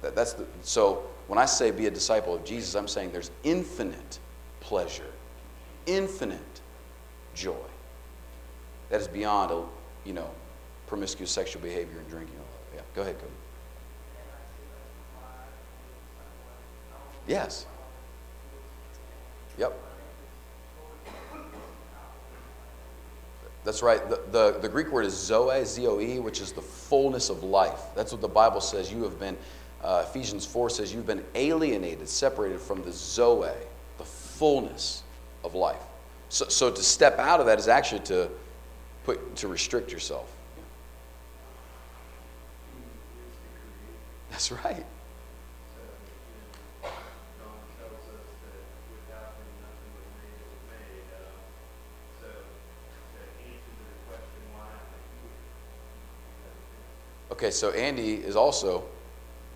[0.00, 3.30] That, that's the, so when I say be a disciple of Jesus, I'm saying there's
[3.42, 4.18] infinite
[4.60, 5.10] pleasure,
[5.86, 6.60] infinite
[7.34, 7.54] joy
[8.90, 9.64] that is beyond, a,
[10.04, 10.30] you know,
[10.86, 12.36] promiscuous sexual behavior and drinking.
[12.74, 13.16] Yeah, go ahead.
[17.26, 17.66] Yes.
[19.58, 19.78] Yep.
[23.64, 24.08] That's right.
[24.08, 27.44] The, the, the, Greek word is zoe, Z O E, which is the fullness of
[27.44, 27.80] life.
[27.94, 28.92] That's what the Bible says.
[28.92, 29.36] You have been,
[29.84, 33.52] uh, Ephesians 4 says, you've been alienated, separated from the zoe,
[33.98, 35.04] the fullness
[35.44, 35.82] of life.
[36.28, 38.30] So, so to step out of that is actually to,
[39.04, 40.32] put, to restrict yourself.
[44.30, 44.84] That's right.
[57.32, 58.84] Okay, so Andy is also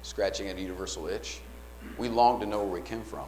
[0.01, 1.41] scratching at a universal itch.
[1.99, 3.27] We long to know where we came from.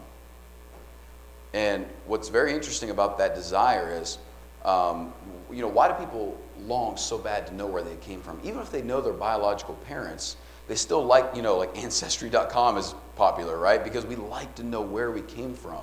[1.52, 4.16] And what's very interesting about that desire is,
[4.64, 5.12] um,
[5.52, 8.40] you know, why do people long so bad to know where they came from?
[8.42, 12.94] Even if they know their biological parents, they still like, you know, like Ancestry.com is
[13.16, 13.84] popular, right?
[13.84, 15.82] Because we like to know where we came from.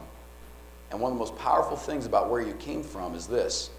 [0.89, 3.69] And one of the most powerful things about where you came from is this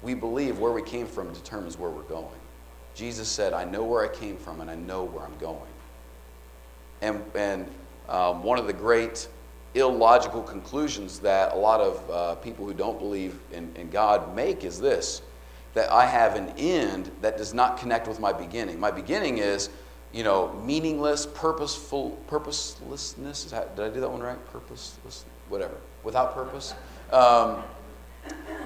[0.00, 2.38] we believe where we came from determines where we're going.
[2.94, 5.60] Jesus said, I know where I came from and I know where I'm going.
[7.02, 7.66] And, and
[8.08, 9.28] um, one of the great
[9.74, 14.64] illogical conclusions that a lot of uh, people who don't believe in, in God make
[14.64, 15.22] is this
[15.72, 18.80] that I have an end that does not connect with my beginning.
[18.80, 19.70] My beginning is,
[20.12, 23.44] you know, meaningless, purposeful, purposelessness.
[23.44, 24.44] That, did I do that one right?
[24.50, 25.76] Purposeless, whatever.
[26.02, 26.74] Without purpose.
[27.12, 27.62] Um,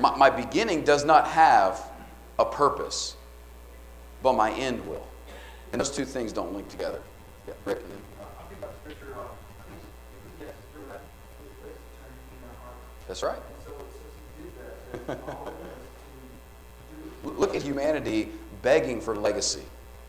[0.01, 1.91] my, my beginning does not have
[2.39, 3.17] a purpose
[4.25, 5.07] but my end will.
[5.73, 7.01] And those two things don't link together.
[7.47, 7.83] Yeah, Rick.
[13.07, 13.39] That's right.
[17.23, 18.31] Look at humanity
[18.63, 19.63] begging for legacy.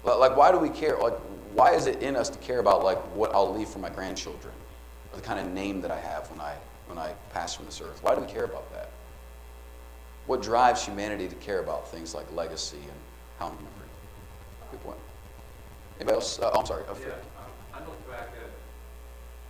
[0.05, 0.97] Like, why do we care?
[0.97, 1.17] Like,
[1.53, 4.53] why is it in us to care about like what I'll leave for my grandchildren,
[5.11, 6.55] or the kind of name that I have when I
[6.87, 8.01] when I pass from this earth?
[8.01, 8.91] Why do we care about that?
[10.25, 12.99] What drives humanity to care about things like legacy and
[13.39, 13.89] how I'm remembered?
[14.71, 14.97] Good point.
[15.97, 16.39] Anybody else?
[16.39, 16.83] Uh, oh, I'm sorry.
[16.89, 18.51] Oh, Yeah, um, I look back at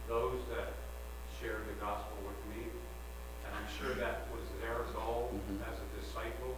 [0.08, 0.74] those that
[1.42, 5.62] shared the gospel with me, and I'm sure that was their goal Mhm.
[5.66, 6.54] as a disciple,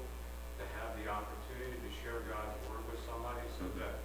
[0.59, 3.79] to have the opportunity to share God's word with somebody so Mhm.
[3.79, 3.95] that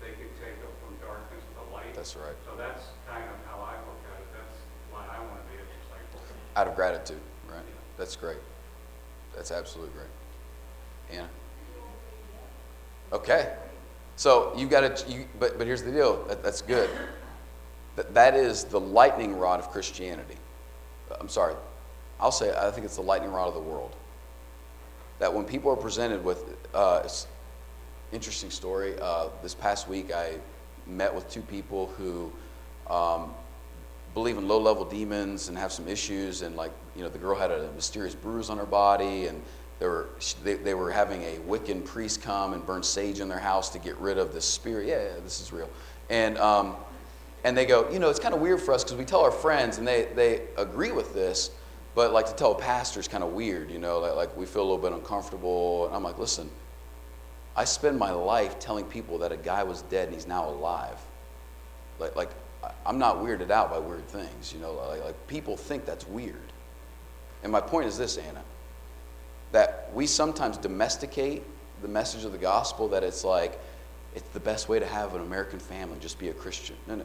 [0.00, 1.92] they could take it from darkness to light.
[1.94, 2.36] That's right.
[2.48, 4.28] So that's kind of how I look at it.
[4.32, 4.56] That's
[4.90, 6.20] why I want to be a disciple.
[6.56, 7.64] Out of gratitude, right?
[7.98, 8.40] That's great.
[9.34, 10.08] That's absolutely great.
[11.10, 11.28] Anna?
[13.12, 13.54] Okay.
[14.16, 16.24] So you've got to, you, but, but here's the deal.
[16.24, 16.90] That, that's good.
[17.96, 20.36] That, that is the lightning rod of Christianity.
[21.20, 21.54] I'm sorry.
[22.18, 23.94] I'll say, I think it's the lightning rod of the world.
[25.18, 27.06] That when people are presented with, uh,
[28.12, 28.94] interesting story.
[29.00, 30.34] Uh, this past week, I
[30.86, 32.32] met with two people who
[32.88, 33.34] um,
[34.14, 36.42] believe in low-level demons and have some issues.
[36.42, 39.42] And like, you know, the girl had a mysterious bruise on her body, and
[39.78, 40.08] they were
[40.42, 43.78] they, they were having a Wiccan priest come and burn sage in their house to
[43.78, 44.86] get rid of this spirit.
[44.86, 45.68] Yeah, yeah this is real.
[46.08, 46.76] And um,
[47.44, 49.30] and they go, you know, it's kind of weird for us because we tell our
[49.30, 51.50] friends, and they they agree with this.
[51.94, 54.44] But like to tell a pastor is kind of weird, you know, like, like we
[54.44, 55.86] feel a little bit uncomfortable.
[55.86, 56.50] And I'm like, listen,
[57.56, 60.98] I spend my life telling people that a guy was dead and he's now alive.
[61.98, 62.30] Like, like
[62.84, 64.72] I'm not weirded out by weird things, you know.
[64.72, 66.52] Like, like people think that's weird.
[67.42, 68.42] And my point is this, Anna,
[69.52, 71.42] that we sometimes domesticate
[71.82, 73.60] the message of the gospel that it's like
[74.14, 76.76] it's the best way to have an American family, just be a Christian.
[76.86, 77.04] No, no.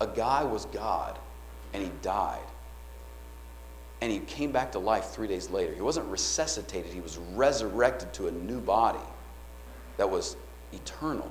[0.00, 1.18] A guy was God
[1.72, 2.44] and he died.
[4.00, 5.72] And he came back to life three days later.
[5.72, 8.98] He wasn't resuscitated, he was resurrected to a new body
[9.96, 10.36] that was
[10.72, 11.30] eternal.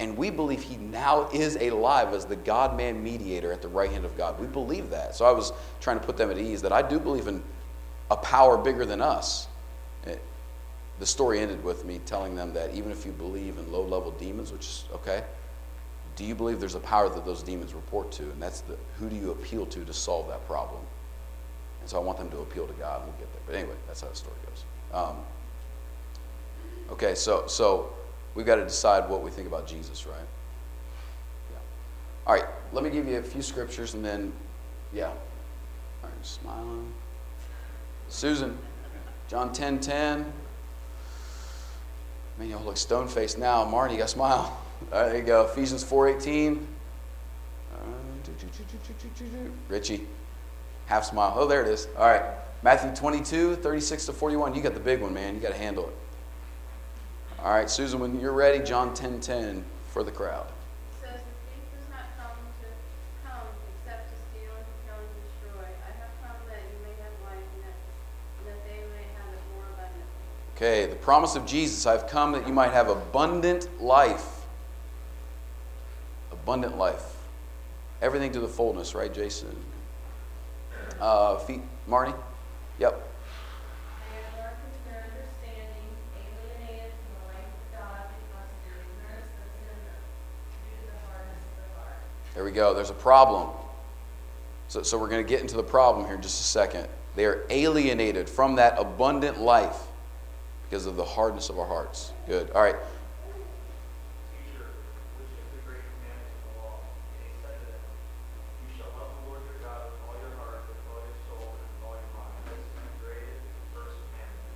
[0.00, 3.90] And we believe he now is alive as the God man mediator at the right
[3.90, 4.40] hand of God.
[4.40, 5.14] We believe that.
[5.14, 7.42] So I was trying to put them at ease that I do believe in
[8.10, 9.48] a power bigger than us.
[10.04, 10.22] It-
[10.98, 14.12] the story ended with me telling them that even if you believe in low level
[14.12, 15.24] demons, which is okay,
[16.16, 18.22] do you believe there's a power that those demons report to?
[18.22, 20.82] And that's the who do you appeal to to solve that problem?
[21.80, 23.42] And so I want them to appeal to God, and we'll get there.
[23.46, 24.64] But anyway, that's how the story goes.
[24.92, 25.16] Um,
[26.92, 27.92] okay, so so
[28.34, 30.16] we've got to decide what we think about Jesus, right?
[31.50, 31.58] Yeah.
[32.26, 34.32] All right, let me give you a few scriptures, and then,
[34.92, 35.08] yeah.
[35.08, 35.14] All
[36.04, 36.92] right, smiling.
[38.14, 38.56] Susan,
[39.26, 40.32] John 10 10.
[42.38, 43.64] Man, y'all look stone faced now.
[43.64, 44.56] Marty, you got to smile.
[44.92, 45.44] All right, there you go.
[45.46, 46.64] Ephesians 4 18.
[47.72, 47.76] Uh,
[49.68, 50.06] Richie,
[50.86, 51.34] half smile.
[51.34, 51.88] Oh, there it is.
[51.98, 52.22] All right.
[52.62, 54.54] Matthew 22, 36 to 41.
[54.54, 55.34] You got the big one, man.
[55.34, 55.94] You got to handle it.
[57.40, 60.46] All right, Susan, when you're ready, John 10 10 for the crowd.
[70.56, 74.46] Okay, the promise of Jesus I've come that you might have abundant life.
[76.30, 77.16] Abundant life.
[78.00, 79.56] Everything to the fullness, right, Jason?
[81.00, 82.14] Uh, feet, Marnie?
[82.78, 83.10] Yep.
[92.34, 92.74] There we go.
[92.74, 93.50] There's a problem.
[94.68, 96.86] So, so we're going to get into the problem here in just a second.
[97.16, 99.78] They are alienated from that abundant life
[100.74, 102.10] because of the hardness of our hearts.
[102.26, 102.50] Good.
[102.50, 102.74] All right.
[102.74, 102.82] Good.
[102.82, 102.90] And
[107.22, 107.78] he said to them,
[108.66, 111.54] You shall love the Lord your God with all your heart, with all your soul,
[111.54, 112.34] and with all your mind.
[112.50, 114.50] This is the greatest and first commandment.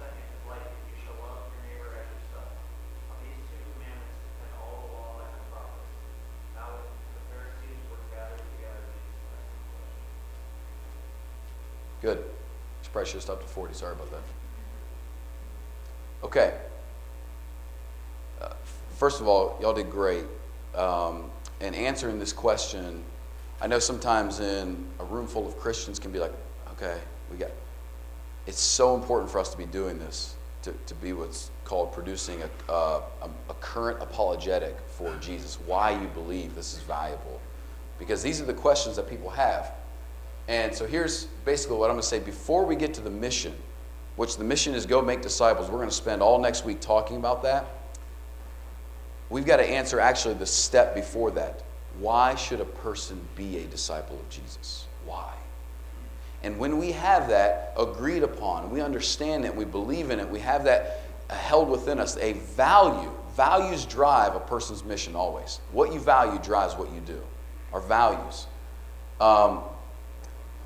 [0.00, 2.56] second is like it, you shall love your neighbor as yourself.
[3.12, 5.92] On these two commandments depend all the law and the prophets.
[6.56, 10.08] Now when the Pharisees were gathered together, Jesus asked them a question.
[12.00, 12.20] Good.
[12.80, 13.76] Should probably should have stopped at 40.
[13.76, 14.24] Sorry about that.
[16.22, 16.54] Okay.
[18.40, 18.50] Uh,
[18.96, 20.24] first of all, y'all did great.
[20.74, 23.02] Um, in answering this question,
[23.60, 26.32] I know sometimes in a room full of Christians can be like,
[26.72, 26.98] okay,
[27.30, 27.50] we got.
[28.46, 32.42] It's so important for us to be doing this, to, to be what's called producing
[32.42, 33.02] a, a,
[33.48, 37.40] a current apologetic for Jesus, why you believe this is valuable.
[37.98, 39.72] Because these are the questions that people have.
[40.48, 43.54] And so here's basically what I'm going to say before we get to the mission,
[44.16, 45.70] which the mission is go make disciples.
[45.70, 47.66] We're going to spend all next week talking about that.
[49.30, 51.62] We've got to answer actually the step before that.
[51.98, 54.86] Why should a person be a disciple of Jesus?
[55.04, 55.32] Why?
[56.42, 60.40] And when we have that agreed upon, we understand it, we believe in it, we
[60.40, 65.60] have that held within us, a value, values drive a person's mission always.
[65.72, 67.20] What you value drives what you do.
[67.72, 68.46] Our values.
[69.20, 69.60] Um,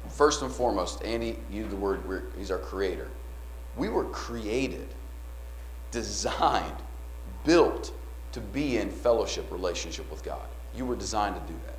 [0.09, 3.09] first and foremost, Andy used the word, he's our creator.
[3.77, 4.89] We were created,
[5.91, 6.77] designed,
[7.45, 7.93] built
[8.33, 10.47] to be in fellowship relationship with God.
[10.77, 11.75] You were designed to do that.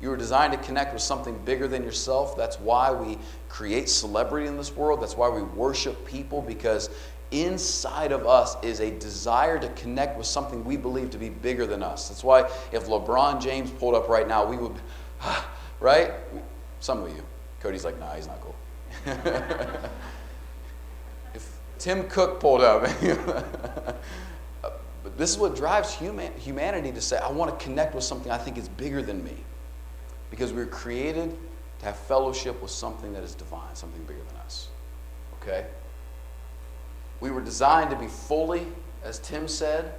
[0.00, 2.36] You were designed to connect with something bigger than yourself.
[2.36, 3.18] That's why we
[3.48, 5.00] create celebrity in this world.
[5.00, 6.90] That's why we worship people because
[7.30, 11.66] inside of us is a desire to connect with something we believe to be bigger
[11.66, 12.08] than us.
[12.08, 14.74] That's why if LeBron James pulled up right now, we would,
[15.80, 16.12] right?
[16.80, 17.24] Some of you.
[17.60, 18.54] Cody's like, nah, he's not cool.
[21.78, 24.70] Tim Cook pulled up, uh,
[25.02, 28.32] but this is what drives human, humanity to say, I want to connect with something
[28.32, 29.36] I think is bigger than me.
[30.30, 31.36] Because we were created
[31.78, 34.68] to have fellowship with something that is divine, something bigger than us.
[35.40, 35.66] Okay?
[37.20, 38.66] We were designed to be fully,
[39.04, 39.94] as Tim said,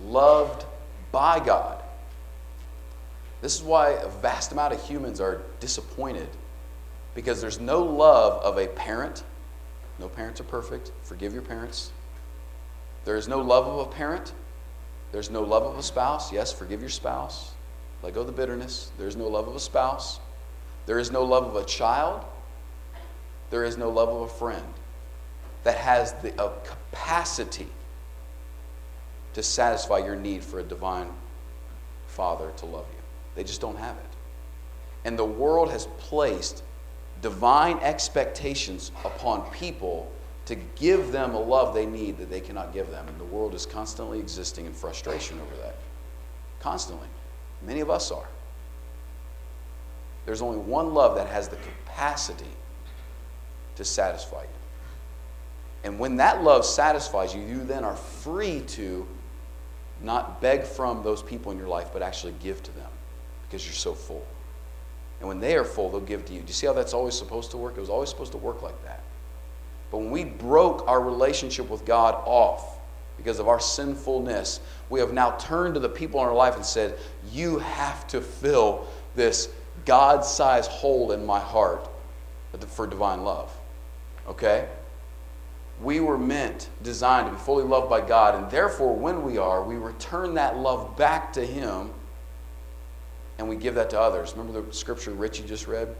[0.00, 0.64] loved
[1.10, 1.82] by God.
[3.40, 6.28] This is why a vast amount of humans are disappointed
[7.14, 9.24] because there's no love of a parent.
[9.98, 10.92] No parents are perfect.
[11.02, 11.92] Forgive your parents.
[13.04, 14.32] There is no love of a parent.
[15.12, 16.32] There's no love of a spouse.
[16.32, 17.52] Yes, forgive your spouse.
[18.02, 18.90] Let go of the bitterness.
[18.98, 20.18] There is no love of a spouse.
[20.86, 22.24] There is no love of a child.
[23.50, 24.64] There is no love of a friend
[25.64, 27.68] that has the capacity
[29.34, 31.08] to satisfy your need for a divine
[32.06, 32.98] father to love you.
[33.34, 34.10] They just don't have it.
[35.04, 36.62] And the world has placed
[37.22, 40.10] divine expectations upon people
[40.44, 43.06] to give them a love they need that they cannot give them.
[43.08, 45.76] And the world is constantly existing in frustration over that.
[46.60, 47.08] Constantly.
[47.64, 48.26] Many of us are.
[50.26, 52.44] There's only one love that has the capacity
[53.76, 54.48] to satisfy you.
[55.84, 59.06] And when that love satisfies you, you then are free to
[60.00, 62.90] not beg from those people in your life, but actually give to them
[63.42, 64.26] because you're so full.
[65.22, 66.40] And when they are full, they'll give to you.
[66.40, 67.76] Do you see how that's always supposed to work?
[67.76, 69.04] It was always supposed to work like that.
[69.92, 72.78] But when we broke our relationship with God off
[73.16, 74.58] because of our sinfulness,
[74.90, 76.98] we have now turned to the people in our life and said,
[77.30, 79.48] You have to fill this
[79.84, 81.88] God sized hole in my heart
[82.68, 83.56] for divine love.
[84.26, 84.66] Okay?
[85.80, 89.62] we were meant, designed to be fully loved by God, and therefore, when we are,
[89.64, 91.90] we return that love back to Him
[93.42, 94.34] and we give that to others.
[94.36, 95.94] Remember the scripture Richie just read?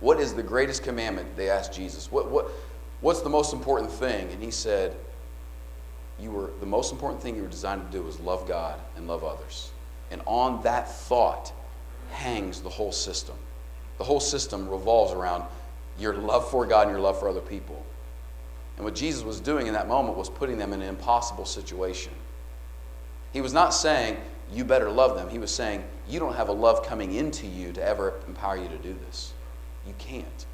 [0.00, 1.36] What is the greatest commandment?
[1.36, 2.12] They asked Jesus.
[2.12, 2.50] What, what,
[3.00, 4.30] what's the most important thing?
[4.30, 4.94] And he said,
[6.20, 9.08] you were, the most important thing you were designed to do was love God and
[9.08, 9.72] love others.
[10.10, 11.52] And on that thought
[12.10, 13.36] hangs the whole system.
[13.96, 15.44] The whole system revolves around
[15.98, 17.82] your love for God and your love for other people.
[18.76, 22.12] And what Jesus was doing in that moment was putting them in an impossible situation.
[23.32, 24.18] He was not saying,
[24.52, 25.28] you better love them.
[25.28, 28.68] He was saying, you don't have a love coming into you to ever empower you
[28.68, 29.32] to do this.
[29.86, 30.46] You can't.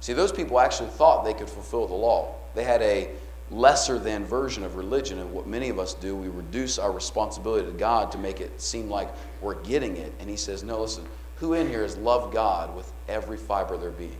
[0.00, 2.34] See, those people actually thought they could fulfill the law.
[2.54, 3.10] They had a
[3.50, 7.66] lesser than version of religion, and what many of us do, we reduce our responsibility
[7.66, 9.08] to God to make it seem like
[9.40, 10.12] we're getting it.
[10.20, 11.04] And He says, No, listen,
[11.36, 14.16] who in here has loved God with every fiber of their being?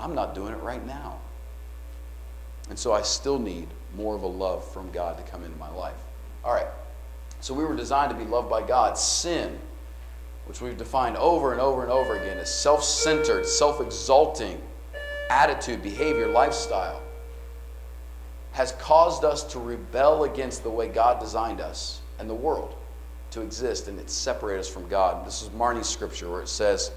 [0.00, 1.18] I'm not doing it right now.
[2.68, 5.70] And so I still need more of a love from God to come into my
[5.70, 5.96] life.
[6.44, 6.66] All right.
[7.44, 8.96] So we were designed to be loved by God.
[8.96, 9.58] Sin,
[10.46, 14.62] which we've defined over and over and over again, is self centered, self exalting
[15.28, 17.02] attitude, behavior, lifestyle,
[18.52, 22.76] has caused us to rebel against the way God designed us and the world
[23.32, 25.26] to exist, and it separates us from God.
[25.26, 26.92] This is Marnie's scripture where it says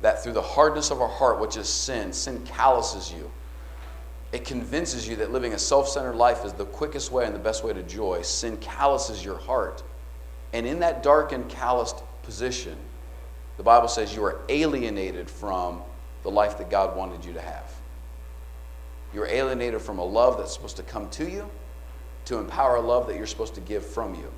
[0.00, 3.30] that through the hardness of our heart, which is sin, sin calluses you
[4.32, 7.40] it convinces you that living a self centered life is the quickest way and the
[7.40, 8.22] best way to joy.
[8.22, 9.82] Sin calluses your heart.
[10.52, 12.76] And in that dark and calloused position,
[13.56, 15.82] the Bible says you are alienated from
[16.22, 17.72] the life that God wanted you to have.
[19.12, 21.50] You're alienated from a love that's supposed to come to you
[22.26, 24.30] to empower a love that you're supposed to give from you.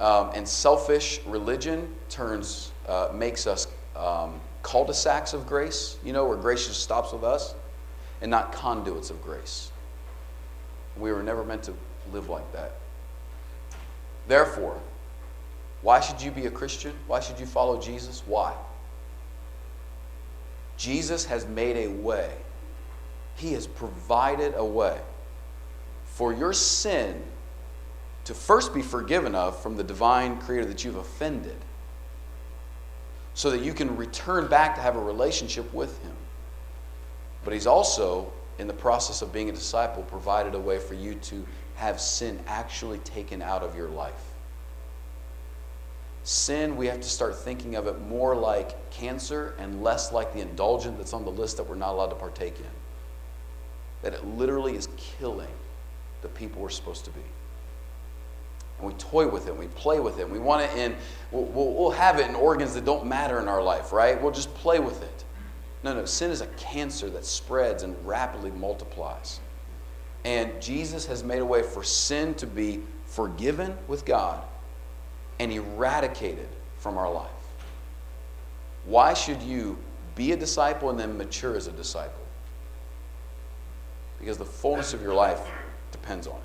[0.00, 6.36] Um, and selfish religion turns, uh, makes us um, cul-de-sacs of grace, you know, where
[6.36, 7.54] grace just stops with us
[8.22, 9.70] and not conduits of grace.
[10.96, 11.74] We were never meant to
[12.12, 12.76] live like that.
[14.30, 14.80] Therefore,
[15.82, 16.94] why should you be a Christian?
[17.08, 18.22] Why should you follow Jesus?
[18.24, 18.54] Why?
[20.76, 22.30] Jesus has made a way.
[23.34, 25.00] He has provided a way
[26.04, 27.20] for your sin
[28.22, 31.56] to first be forgiven of from the divine creator that you've offended
[33.34, 36.14] so that you can return back to have a relationship with him.
[37.44, 41.16] But he's also, in the process of being a disciple, provided a way for you
[41.16, 41.44] to
[41.80, 44.34] have sin actually taken out of your life.
[46.24, 50.40] Sin, we have to start thinking of it more like cancer and less like the
[50.40, 52.66] indulgent that's on the list that we're not allowed to partake in.
[54.02, 55.48] That it literally is killing
[56.20, 57.22] the people we're supposed to be.
[58.78, 60.94] And we toy with it, and we play with it, and we want it in,
[61.30, 64.20] we'll, we'll, we'll have it in organs that don't matter in our life, right?
[64.20, 65.24] We'll just play with it.
[65.82, 69.40] No, no, sin is a cancer that spreads and rapidly multiplies.
[70.24, 74.42] And Jesus has made a way for sin to be forgiven with God
[75.38, 76.48] and eradicated
[76.78, 77.30] from our life.
[78.84, 79.78] Why should you
[80.14, 82.22] be a disciple and then mature as a disciple?
[84.18, 85.40] Because the fullness of your life
[85.92, 86.42] depends on it.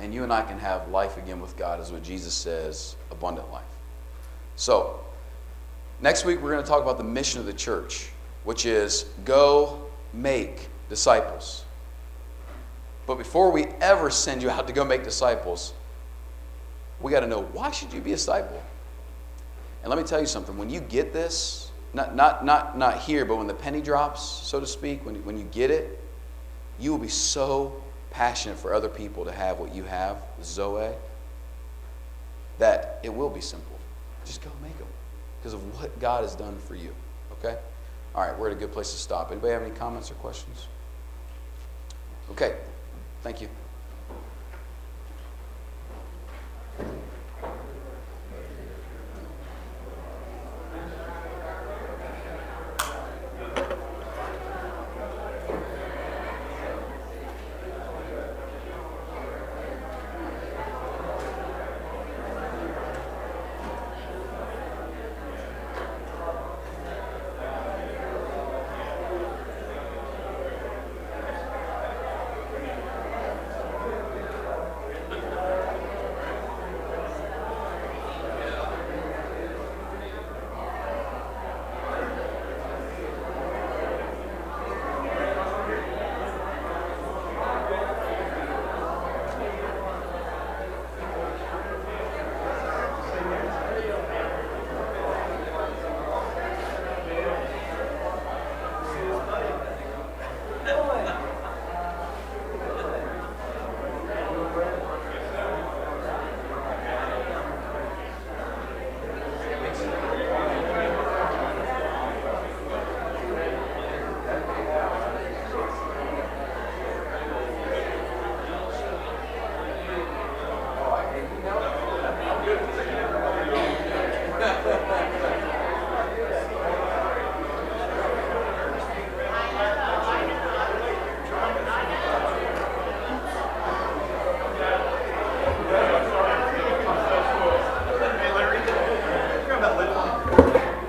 [0.00, 3.52] And you and I can have life again with God, is what Jesus says abundant
[3.52, 3.62] life.
[4.56, 4.98] So,
[6.00, 8.10] next week we're going to talk about the mission of the church,
[8.42, 11.64] which is go make disciples.
[13.06, 15.74] But before we ever send you out to go make disciples,
[17.00, 18.62] we got to know why should you be a disciple?
[19.82, 20.56] And let me tell you something.
[20.56, 24.58] When you get this, not, not, not, not here, but when the penny drops, so
[24.58, 26.00] to speak, when, when you get it,
[26.80, 30.92] you will be so passionate for other people to have what you have, Zoe,
[32.58, 33.78] that it will be simple.
[34.24, 34.88] Just go make them
[35.38, 36.94] because of what God has done for you.
[37.32, 37.58] Okay?
[38.14, 39.30] All right, we're at a good place to stop.
[39.30, 40.68] Anybody have any comments or questions?
[42.30, 42.56] Okay,
[43.22, 43.48] thank you.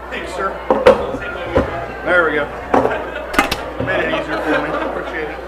[0.10, 0.50] Thanks, sir.
[2.06, 2.46] There we go.
[3.86, 4.70] Made it easier for me.
[4.88, 5.40] Appreciate it.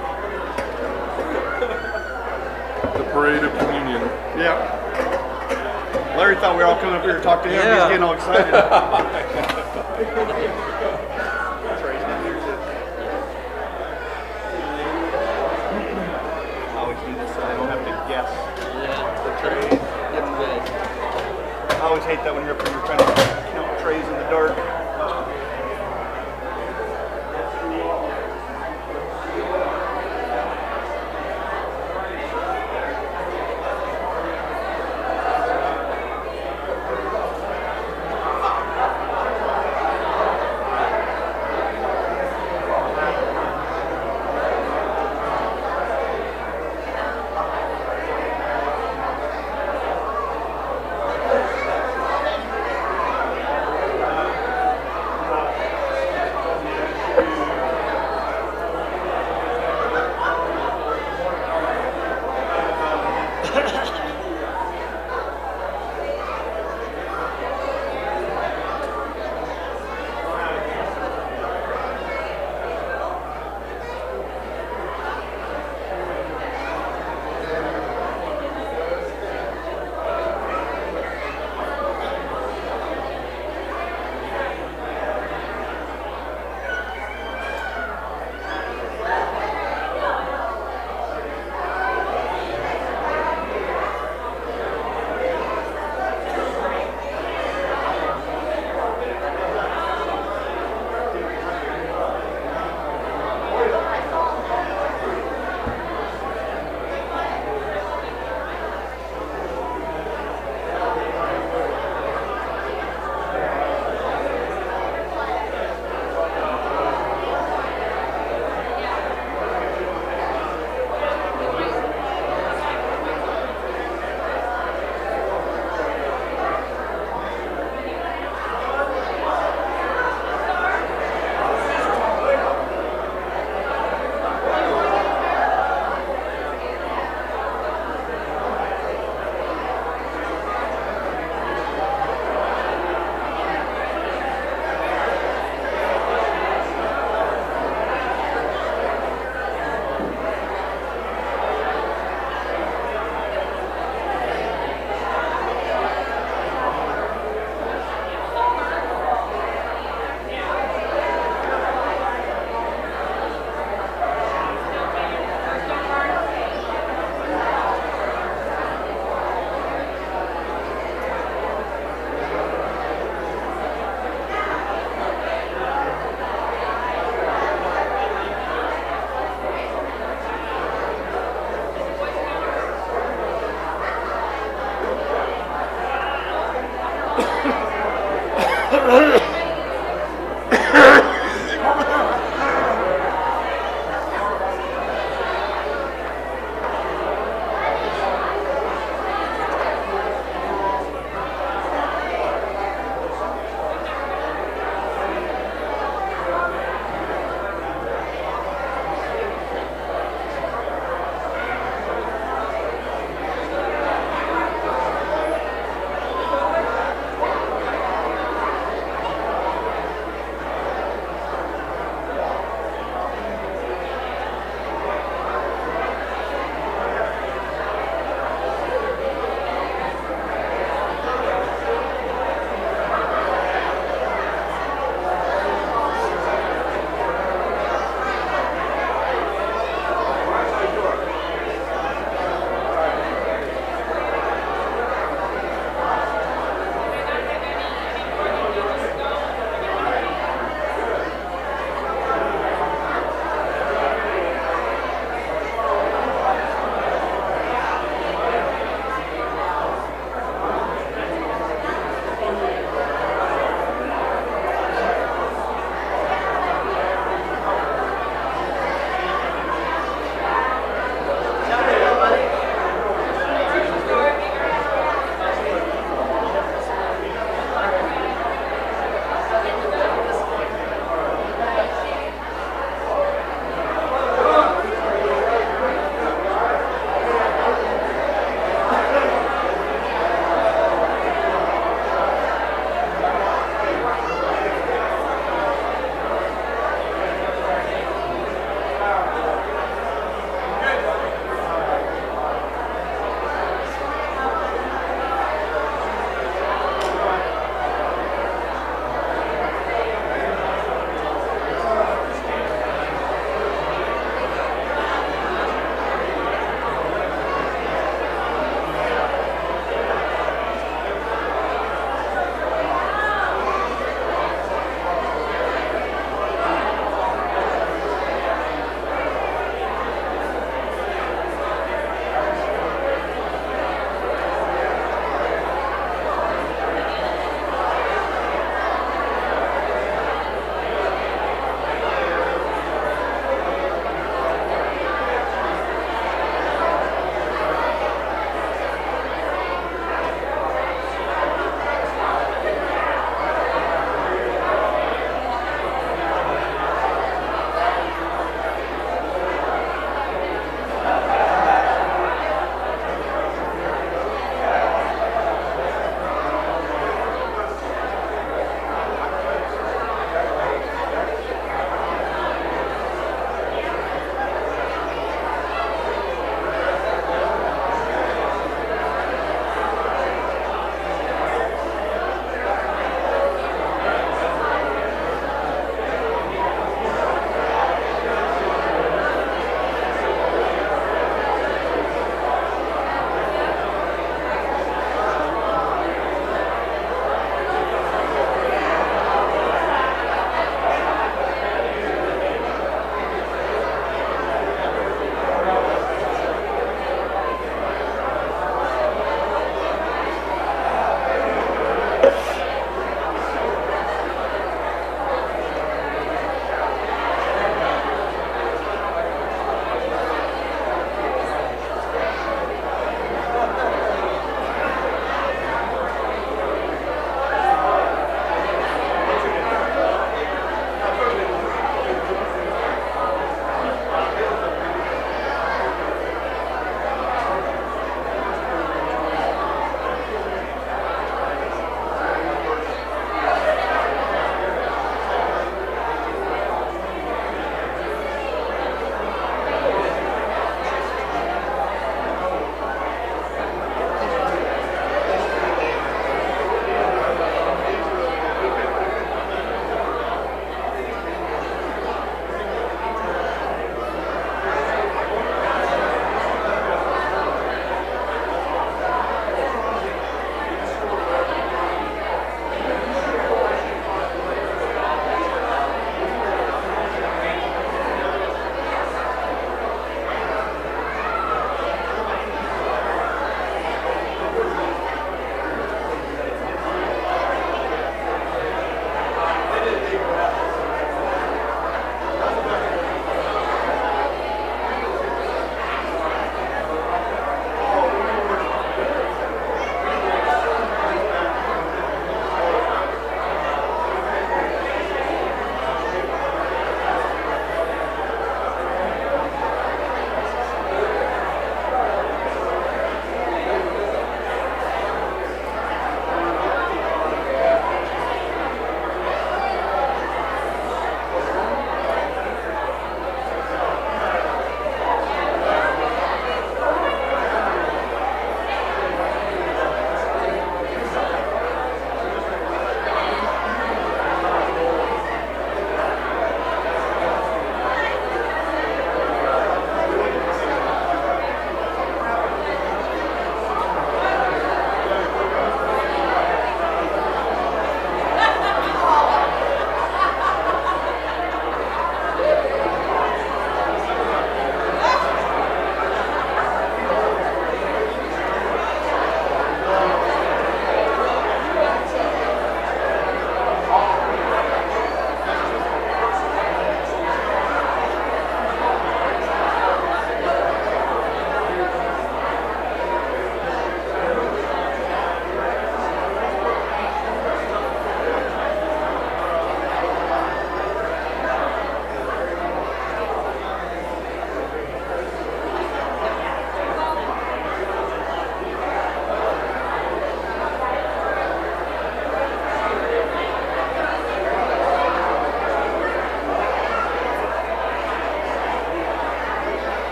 [2.98, 4.02] The parade of communion.
[4.36, 4.58] Yeah.
[6.18, 7.22] Larry thought we were all coming up here
[7.70, 7.76] to talk to him.
[7.76, 7.90] He's Yeah.
[7.90, 9.58] getting all excited.
[15.48, 18.30] I always do this so I don't have to guess.
[19.24, 19.80] The trade.
[21.70, 23.06] I always hate that when you're up here, you're trying to
[23.54, 24.56] count trays in the dark.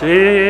[0.00, 0.45] Jesus